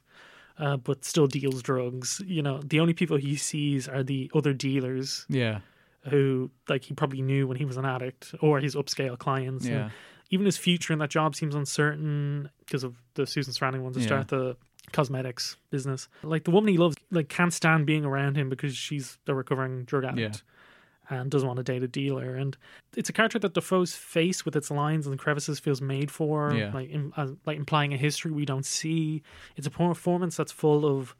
[0.57, 2.21] uh, but still deals drugs.
[2.25, 5.59] You know, the only people he sees are the other dealers yeah,
[6.09, 9.65] who, like, he probably knew when he was an addict or his upscale clients.
[9.65, 9.89] And Yeah.
[10.31, 14.01] even his future in that job seems uncertain because of the Susan Sarandon ones to
[14.01, 14.07] Yeah.
[14.07, 14.57] start the
[14.91, 16.07] cosmetics business.
[16.23, 19.85] Like the woman he loves, like can't stand being around him because she's a recovering
[19.85, 20.43] drug addict
[21.09, 22.35] and doesn't want to date a dealer.
[22.35, 22.55] And
[22.95, 26.71] it's a character that Dafoe's face with its lines and crevices feels made for, Yeah.
[26.73, 29.21] like im- uh, like implying a history we don't see.
[29.55, 31.15] It's a performance that's full of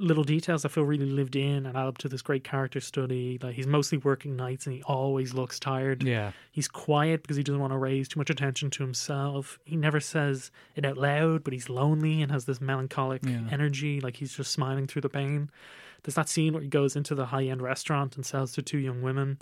[0.00, 3.38] little details that feel really lived in and add up to this great character study.
[3.42, 6.02] Like he's mostly working nights and he always looks tired.
[6.02, 9.58] yeah, He's quiet because he doesn't want to raise too much attention to himself.
[9.64, 13.42] He never says it out loud, but he's lonely and has this melancholic Yeah.
[13.50, 15.50] energy, like he's just smiling through the pain.
[16.02, 18.78] There's that scene where he goes into the high end restaurant and sells to two
[18.78, 19.38] young women,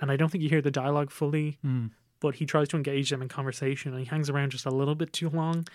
[0.00, 1.90] and I don't think you hear the dialogue fully, Mm.
[2.20, 4.94] But he tries to engage them in conversation and he hangs around just a little
[4.94, 5.66] bit too long.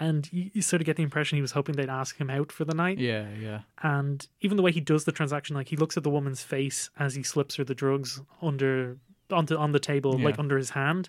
[0.00, 2.50] And you, you sort of get the impression he was hoping they'd ask him out
[2.50, 2.98] for the night.
[2.98, 6.10] yeah, yeah, And even the way he does the transaction, like he looks at the
[6.10, 8.96] woman's face as he slips her the drugs under
[9.30, 10.24] onto on the table, Yeah.
[10.26, 11.08] like under his hand.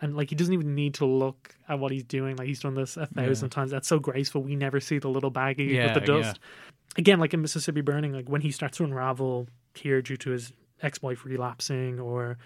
[0.00, 2.36] And like he doesn't even need to look at what he's doing.
[2.36, 3.70] Like he's done this a thousand times.
[3.70, 4.42] That's so graceful.
[4.42, 6.40] We never see the little baggie Yeah, with the dust.
[6.96, 10.52] Again, like in Mississippi Burning, like when he starts to unravel here due to his
[10.82, 12.36] ex-wife relapsing or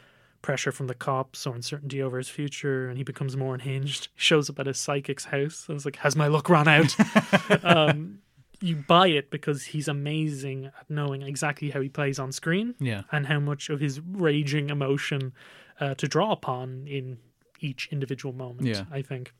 [0.42, 4.20] pressure from the cops or uncertainty over his future and he becomes more unhinged he
[4.20, 6.94] shows up at his psychic's house and it's like has my luck run out
[7.64, 8.20] um,
[8.61, 13.03] you buy it because he's amazing at knowing exactly how he plays on screen Yeah.
[13.12, 15.33] and how much of his raging emotion
[15.81, 17.18] uh, to draw upon in
[17.61, 18.85] each individual moment Yeah.
[18.92, 19.33] i think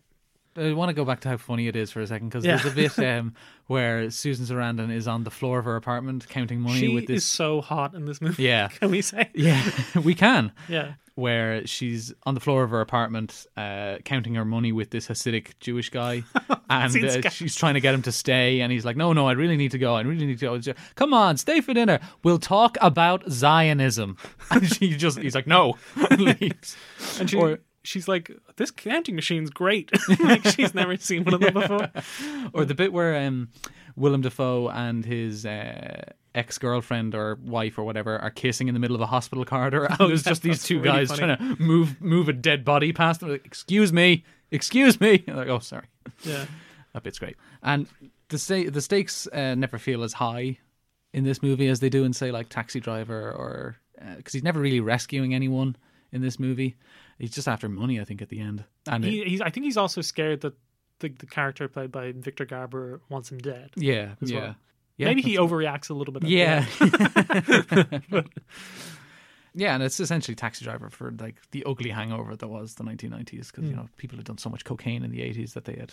[0.57, 2.57] I want to go back to how funny it is for a second because Yeah.
[2.57, 3.35] there's a bit um,
[3.67, 7.19] where Susan Sarandon is on the floor of her apartment counting money she with this.
[7.19, 8.69] is so hot in this movie Yeah.
[8.81, 9.63] can we say Yeah,
[10.03, 10.53] we can.
[10.69, 15.09] yeah Where she's on the floor of her apartment, uh, counting her money with this
[15.09, 16.23] Hasidic Jewish guy,
[16.71, 19.33] and uh, she's trying to get him to stay, and he's like, "No, no, I
[19.33, 19.95] really need to go.
[19.97, 20.73] I really need to go.
[20.95, 21.99] Come on, stay for dinner.
[22.23, 24.17] We'll talk about Zionism."
[24.53, 25.77] And she just, he's like, "No,"
[26.09, 26.77] and leaves.
[27.19, 27.59] and she, Or-
[27.89, 31.91] she's like this counting machine's great like she's never seen one of them before
[32.53, 33.49] or the bit where um,
[33.97, 36.03] Willem Dafoe and his uh,
[36.35, 39.87] ex girlfriend or wife or whatever are kissing in the middle of a hospital corridor,
[39.87, 41.37] and there's just these two really guys funny.
[41.37, 43.31] trying to move move a dead body past them.
[43.31, 45.25] Like, excuse me, excuse me.
[45.27, 45.87] Like, oh, sorry.
[46.23, 46.45] yeah
[46.93, 47.37] That bit's great.
[47.63, 47.89] And
[48.29, 50.59] the sta- the stakes uh, never feel as high
[51.13, 53.77] in this movie as they do in say like Taxi Driver or
[54.17, 55.75] because he's never really rescuing anyone
[56.13, 56.77] in this movie.
[57.19, 58.65] He's just after money, I think, at the end.
[58.87, 60.55] And it- he's, I think he's also scared that
[61.01, 63.71] the, the character played by Victor Garber wants him dead.
[63.77, 64.41] yeah, yeah.
[64.41, 64.57] well.
[64.97, 66.25] Yeah, Maybe he overreacts a little bit.
[66.25, 66.65] Yeah.
[69.55, 73.51] Yeah, and it's essentially Taxi Driver for like the ugly hangover that was the 1990s
[73.51, 73.77] because you Mm.
[73.77, 75.93] know people had done so much cocaine in the 80s that they had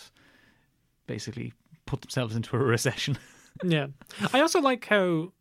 [1.06, 1.52] basically
[1.86, 3.18] put themselves into a recession.
[3.64, 3.86] yeah.
[4.32, 5.32] I also like how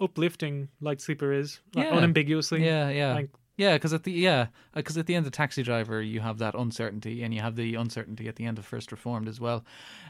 [0.00, 1.96] uplifting Light Sleeper is, like, Yeah.
[1.96, 2.64] unambiguously.
[2.64, 3.12] yeah, yeah.
[3.14, 6.38] Like, Yeah, because at the yeah, because at the end of Taxi Driver, you have
[6.38, 9.64] that uncertainty, and you have the uncertainty at the end of First Reformed as well.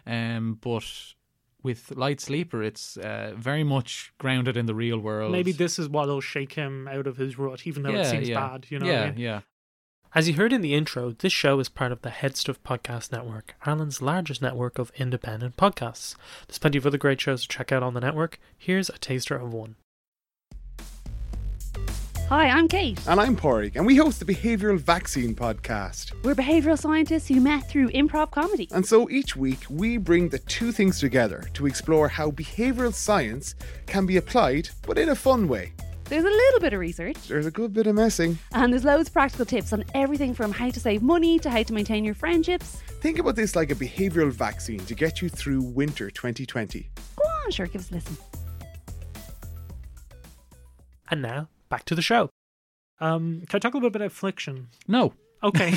[0.07, 0.85] Um, but
[1.63, 5.33] with Light Sleeper, it's uh, very much grounded in the real world.
[5.33, 8.29] maybe this is what'll shake him out of his rut, even though yeah, it seems
[8.29, 8.49] yeah.
[8.49, 8.67] bad.
[8.69, 8.87] You know.
[8.87, 9.19] Yeah, what I mean?
[9.19, 9.41] yeah.
[10.15, 13.13] As you heard in the intro, this show is part of the Head Stuff Podcast
[13.13, 16.17] Network, Ireland's largest network of independent podcasts.
[16.49, 18.41] There's plenty of other great shows to check out on the network.
[18.57, 19.77] Here's a taster of one.
[22.29, 23.01] Hi, I'm Kate.
[23.07, 26.13] And I'm Porrig, and we host the Behavioural Vaccine Podcast.
[26.25, 28.69] We're behavioural scientists who met through improv comedy.
[28.73, 33.55] And so each week we bring the two things together to explore how behavioural science
[33.87, 35.73] can be applied, but in a fun way.
[36.07, 38.39] There's a little bit of research, There's a good bit of messing.
[38.53, 41.63] and there's loads of practical tips on everything from how to save money to how
[41.63, 42.83] to maintain your friendships.
[43.01, 46.89] Think about this like a behavioural vaccine to get you through winter 2020.
[47.17, 48.17] Go on, sure, give us a listen.
[51.09, 52.31] And now, back to the show.
[53.01, 54.69] Um, can I talk a little bit about Affliction?
[54.89, 55.13] No.
[55.43, 55.75] Okay.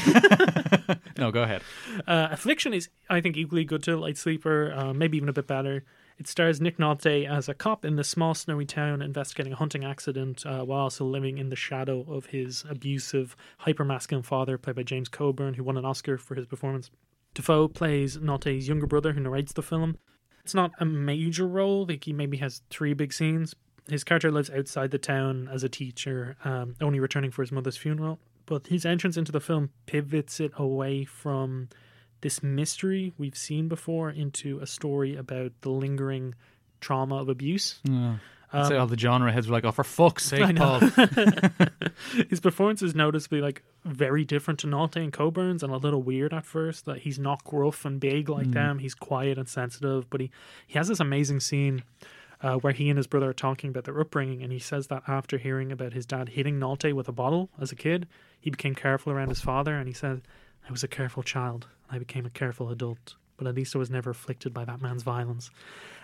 [1.17, 1.61] no, go ahead.
[2.07, 5.47] Uh, Affliction is, I think, equally good to Light Sleeper, uh, maybe even a bit
[5.47, 5.83] better.
[6.17, 9.85] It stars Nick Nolte as a cop in this small snowy town investigating a hunting
[9.85, 14.83] accident uh, while also living in the shadow of his abusive, hypermasculine father, played by
[14.83, 16.89] James Coburn, who won an Oscar for his performance.
[17.33, 19.97] Dafoe plays Nolte's younger brother who narrates the film.
[20.43, 23.55] It's not a major role, like he maybe has three big scenes.
[23.89, 27.77] His character lives outside the town as a teacher, um, only returning for his mother's
[27.77, 28.19] funeral.
[28.45, 31.69] But his entrance into the film pivots it away from
[32.21, 36.35] this mystery we've seen before into a story about the lingering
[36.81, 37.79] trauma of abuse.
[37.83, 38.17] Yeah.
[38.51, 40.55] Um, Say all the genre heads were like, "Oh, for fuck's sake.
[40.55, 40.79] Paul!"
[42.29, 46.33] His performance is noticeably like very different to Nolte and Coburn's, and a little weird
[46.33, 46.85] at first.
[46.85, 48.53] That he's not gruff and big like Mm.
[48.53, 48.79] them.
[48.79, 50.31] He's quiet and sensitive, but he
[50.65, 51.83] he has this amazing scene.
[52.41, 55.03] Uh, where he and his brother are talking about their upbringing, and he says that
[55.07, 58.07] after hearing about his dad hitting Nolte with a bottle as a kid,
[58.39, 60.21] he became careful around his father, and he said,
[60.67, 63.79] "I was a careful child, and I became a careful adult, but at least I
[63.79, 65.51] was never afflicted by that man's violence."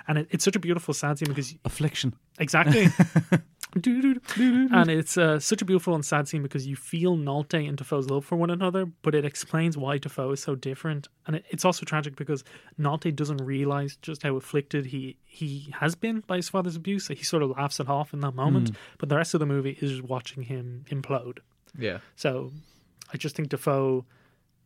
[0.09, 2.87] And it, it's such a beautiful sad scene because affliction, exactly.
[3.73, 8.09] and it's uh, such a beautiful and sad scene because you feel Nolte and Dafoe's
[8.09, 11.07] love for one another, but it explains why Dafoe is so different.
[11.27, 12.43] And it, it's also tragic because
[12.79, 17.07] Nolte doesn't realize just how afflicted he he has been by his father's abuse.
[17.09, 18.75] He sort of laughs it off in that moment, Mm.
[18.97, 21.39] but the rest of the movie is watching him implode.
[21.77, 21.97] Yeah.
[22.15, 22.53] So
[23.13, 24.05] I just think Dafoe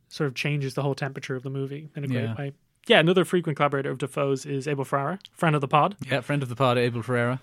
[0.09, 2.35] sort of changes the whole temperature of the movie in a great Yeah.
[2.35, 2.53] way.
[2.87, 5.95] Yeah, another frequent collaborator of Dafoe's is Abel Ferrara, friend of the pod.
[6.09, 7.39] Yeah, friend of the pod, Abel Ferrara.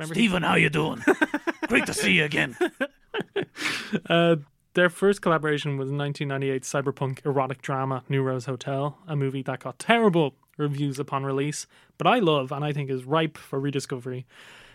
[0.00, 1.04] Remember Stephen, how you doing?
[1.68, 2.56] Great to see you again.
[4.08, 4.36] Uh,
[4.74, 9.80] their first collaboration was 1998 cyberpunk erotic drama New Rose Hotel, a movie that got
[9.80, 11.66] terrible reviews upon release,
[11.98, 14.26] but I love and I think is ripe for rediscovery.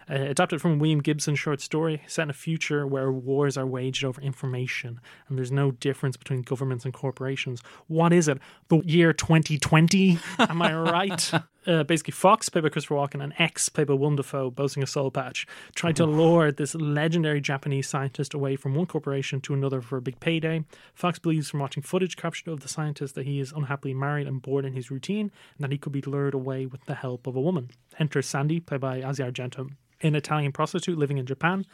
[0.10, 4.04] Uh, adapted from William Gibson's short story set in a future where wars are waged
[4.04, 5.00] over information
[5.30, 7.62] and there's no difference between governments and corporations.
[7.88, 8.38] What is it?
[8.68, 10.20] The year 2020?
[10.40, 11.32] Am I right?
[11.68, 14.88] Uh, basically, Fox, played by Christopher Walken, and X, played by Willem Dafoe, boasting a
[14.88, 19.82] soul patch, tried to lure this legendary Japanese scientist away from one corporation to another
[19.82, 20.64] for a big payday.
[20.94, 24.42] Fox believes from watching footage captured of the scientist that he is unhappily married and
[24.42, 27.36] bored in his routine, and that he could be lured away with the help of
[27.36, 27.70] a woman.
[28.00, 29.70] Enter Sandy, played by Asia Argento,
[30.02, 31.66] an Italian prostitute living in Japan.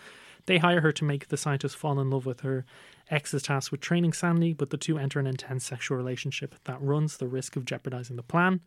[0.46, 2.66] They hire her to make the scientist fall in love with her.
[3.10, 6.82] X is tasked with training Sandy, but the two enter an intense sexual relationship that
[6.82, 8.62] runs the risk of jeopardizing the plan.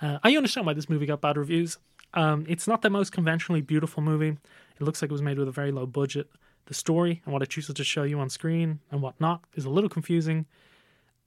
[0.00, 1.78] Uh, I understand why this movie got bad reviews.
[2.14, 4.36] Um, it's not the most conventionally beautiful movie.
[4.80, 6.28] It looks like it was made with a very low budget.
[6.66, 9.64] The story and what it chooses to show you on screen and what not is
[9.64, 10.46] a little confusing.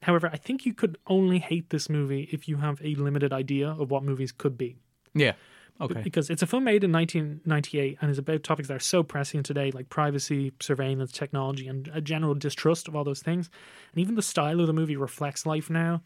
[0.04, 3.70] However, I think you could only hate this movie if you have a limited idea
[3.70, 4.78] of what movies could be.
[5.14, 5.34] Yeah.
[5.80, 6.02] Okay.
[6.02, 9.44] Because it's a film made in 1998 and is about topics that are so pressing
[9.44, 13.50] today, like privacy, surveillance, technology, and a general distrust of all those things.
[13.94, 16.02] And even the style of the movie reflects life now.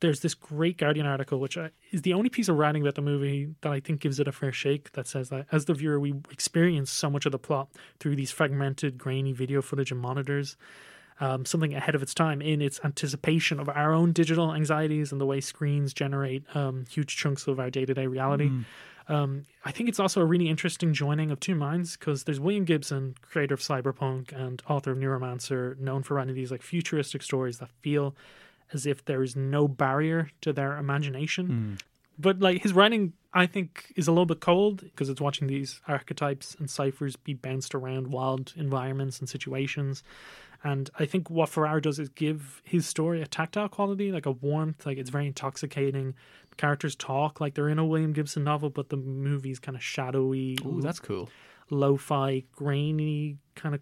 [0.00, 1.56] There's this great Guardian article, which
[1.90, 4.32] is the only piece of writing about the movie that I think gives it a
[4.32, 7.68] fair shake, that says that as the viewer, we experience so much of the plot
[7.98, 10.56] through these fragmented, grainy video footage and monitors.
[11.18, 15.20] Um, something ahead of its time in its anticipation of our own digital anxieties and
[15.20, 18.50] the way screens generate um, huge chunks of our day to day reality.
[18.50, 18.64] Mm.
[19.08, 22.64] Um, I think it's also a really interesting joining of two minds because there's William
[22.64, 27.58] Gibson, creator of Cyberpunk and author of Neuromancer, known for writing these like futuristic stories
[27.58, 28.16] that feel
[28.72, 31.48] as if there is no barrier to their imagination.
[32.18, 35.80] But like his writing, I think, is a little bit cold because it's watching these
[35.86, 40.02] archetypes and ciphers be bounced around wild environments and situations.
[40.64, 44.32] And I think what Ferrara does is give his story a tactile quality, like a
[44.32, 44.86] warmth.
[44.86, 46.14] Like it's very intoxicating.
[46.56, 50.56] Characters talk like they're in a William Gibson novel, but the movie's kind of shadowy.
[50.64, 51.28] Ooh, that's cool.
[51.70, 53.80] Lo-fi, grainy kind of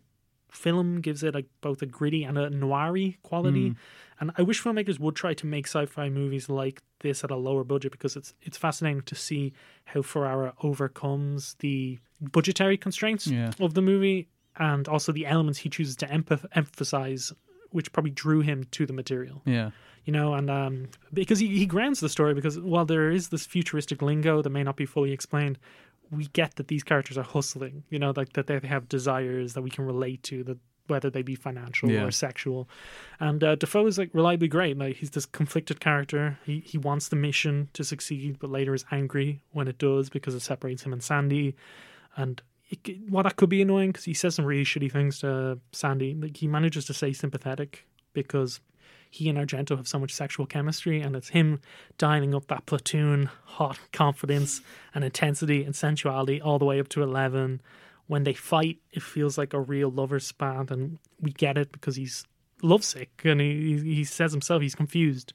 [0.50, 3.70] film gives it like both a gritty and a noiry quality.
[3.70, 3.76] Mm.
[4.20, 7.64] And I wish filmmakers would try to make sci-fi movies like this at a lower
[7.64, 9.52] budget because it's it's fascinating to see
[9.86, 13.50] how Ferrara overcomes the budgetary constraints Yeah.
[13.60, 17.32] of the movie and also the elements he chooses to empath- emphasize,
[17.70, 19.72] which probably drew him to the material Yeah.
[20.04, 23.46] You know, and um, because he, he grounds the story, because while there is this
[23.46, 25.58] futuristic lingo that may not be fully explained,
[26.10, 29.62] we get that these characters are hustling, you know, like that they have desires that
[29.62, 32.04] we can relate to, that whether they be financial Yeah.
[32.04, 32.68] or sexual.
[33.18, 34.76] And uh, Dafoe is like reliably great.
[34.76, 36.38] Like he's this conflicted character.
[36.44, 40.34] He he wants the mission to succeed, but later is angry when it does because
[40.34, 41.56] it separates him and Sandy.
[42.16, 45.58] And it, well, that could be annoying because he says some really shitty things to
[45.72, 46.14] Sandy.
[46.14, 48.60] Like he manages to stay sympathetic because
[49.14, 51.60] he and Argento have so much sexual chemistry, and it's him
[51.98, 54.60] dialing up that platoon hot confidence
[54.92, 57.60] and intensity and sensuality all the way up to 11.
[58.08, 61.94] When they fight, it feels like a real lover's spat, and we get it because
[61.94, 62.26] he's
[62.60, 65.32] lovesick, and he he says himself he's confused.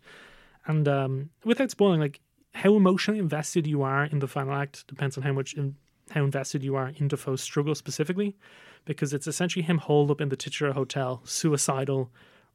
[0.65, 2.19] And um, without spoiling, like
[2.53, 5.77] how emotionally invested you are in the final act depends on how much in,
[6.09, 8.35] how invested you are in Dafoe's struggle specifically,
[8.83, 12.11] because it's essentially him holed up in the titular hotel, suicidal,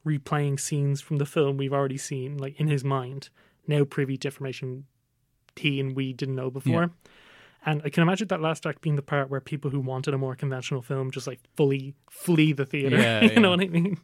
[0.06, 3.30] replaying scenes from the film we've already seen, like in his mind,
[3.66, 4.84] now privy to information
[5.56, 6.82] he and we didn't know before.
[6.82, 7.10] Yeah.
[7.66, 10.18] And I can imagine that last act being the part where people who wanted a
[10.18, 12.98] more conventional film just like fully flee the theater.
[12.98, 13.38] Yeah, you yeah.
[13.38, 13.96] know what I mean?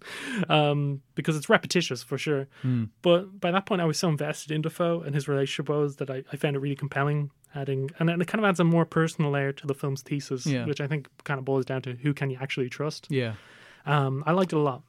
[0.49, 2.49] Um, because it's repetitious for sure.
[2.63, 2.85] Hmm.
[3.03, 6.09] But by that point, I was so invested in Dafoe and his relationship was that
[6.09, 7.31] I, I found it really compelling.
[7.53, 10.65] Adding and it kind of adds a more personal layer to the film's thesis, Yeah.
[10.67, 13.09] which I think kind of boils down to who can you actually trust.
[13.11, 13.35] Yeah.
[13.87, 14.85] Um, I liked it a lot.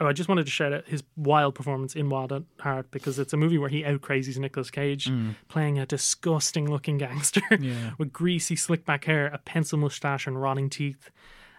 [0.00, 3.18] Oh, I just wanted to shout out his wild performance in Wild at Heart because
[3.18, 5.34] it's a movie where he out crazies Nicolas Cage Mm.
[5.48, 7.92] playing a disgusting looking gangster Yeah.
[7.98, 11.10] with greasy slick back hair, a pencil mustache, and rotting teeth.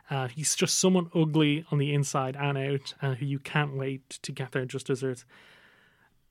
[0.09, 4.09] Uh, he's just someone ugly on the inside and out, uh, who you can't wait
[4.21, 5.25] to get their just desserts.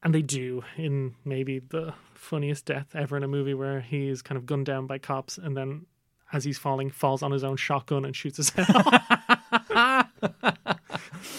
[0.03, 4.23] And they do in maybe the funniest death ever in a movie where he is
[4.23, 5.87] kind of gunned down by cops and then
[6.33, 10.09] as he's falling falls on his own shotgun and shoots his head off.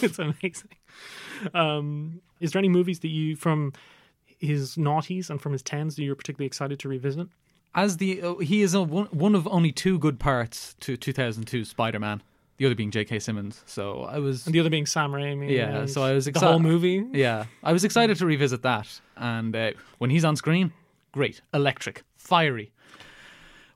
[0.02, 0.70] it's amazing.
[1.54, 3.72] Um, is there any movies that you from
[4.38, 7.28] his noughties and from his tens that you're particularly excited to revisit?
[7.74, 11.64] As the uh, he is a, one, one of only two good parts to 2002
[11.64, 12.22] Spider-Man.
[12.56, 13.20] The other being J.K.
[13.20, 13.62] Simmons.
[13.64, 15.50] So I was And the other being Sam Raimi.
[15.50, 15.86] yeah.
[15.86, 16.46] So I was excited.
[16.46, 17.02] the whole movie.
[17.12, 19.00] Yeah, I was excited to revisit that.
[19.16, 20.72] And uh, when he's on screen,
[21.12, 22.70] great, electric, fiery.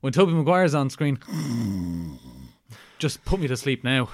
[0.03, 1.19] When Tobey Maguire's on screen,
[2.99, 4.11] just put me to sleep now.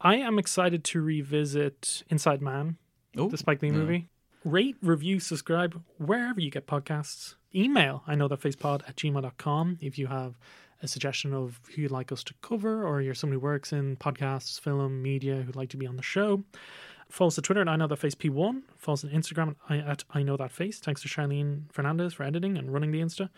[0.00, 2.76] I am excited to revisit Inside Man,
[3.16, 3.74] Oh, the Spike Lee yeah.
[3.74, 4.08] movie.
[4.44, 7.34] Rate, review, subscribe wherever you get podcasts.
[7.54, 10.38] Email I know that facepod at gmail.com if you have
[10.82, 13.96] a suggestion of who you'd like us to cover or you're someone who works in
[13.96, 16.44] podcasts, film, media who'd like to be on the show.
[17.08, 18.62] Follow us on Twitter at I know that face P1.
[18.76, 20.78] Follow us on Instagram at I, at I know that face.
[20.78, 23.30] Thanks to Charline Fernandez for editing and running the Insta.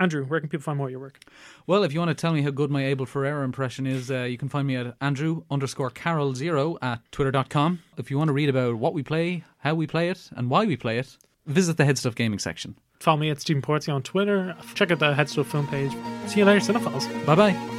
[0.00, 1.20] Andrew, where can people find more of your work?
[1.66, 4.22] Well, if you want to tell me how good my Abel Ferrara impression is, uh,
[4.22, 7.80] you can find me at Andrew underscore Carroll zero at twitter.com.
[7.96, 10.64] If you want to read about what we play, how we play it, and why
[10.64, 12.76] we play it, visit the Head Stuff Gaming section.
[13.00, 14.56] Follow me at Stephen Porzio on Twitter.
[14.74, 15.92] Check out the Headstuff film page.
[16.26, 17.26] See you later, Cinephiles.
[17.26, 17.78] Bye bye.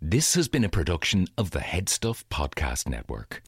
[0.00, 3.42] This has been a production of the Headstuff Podcast Network.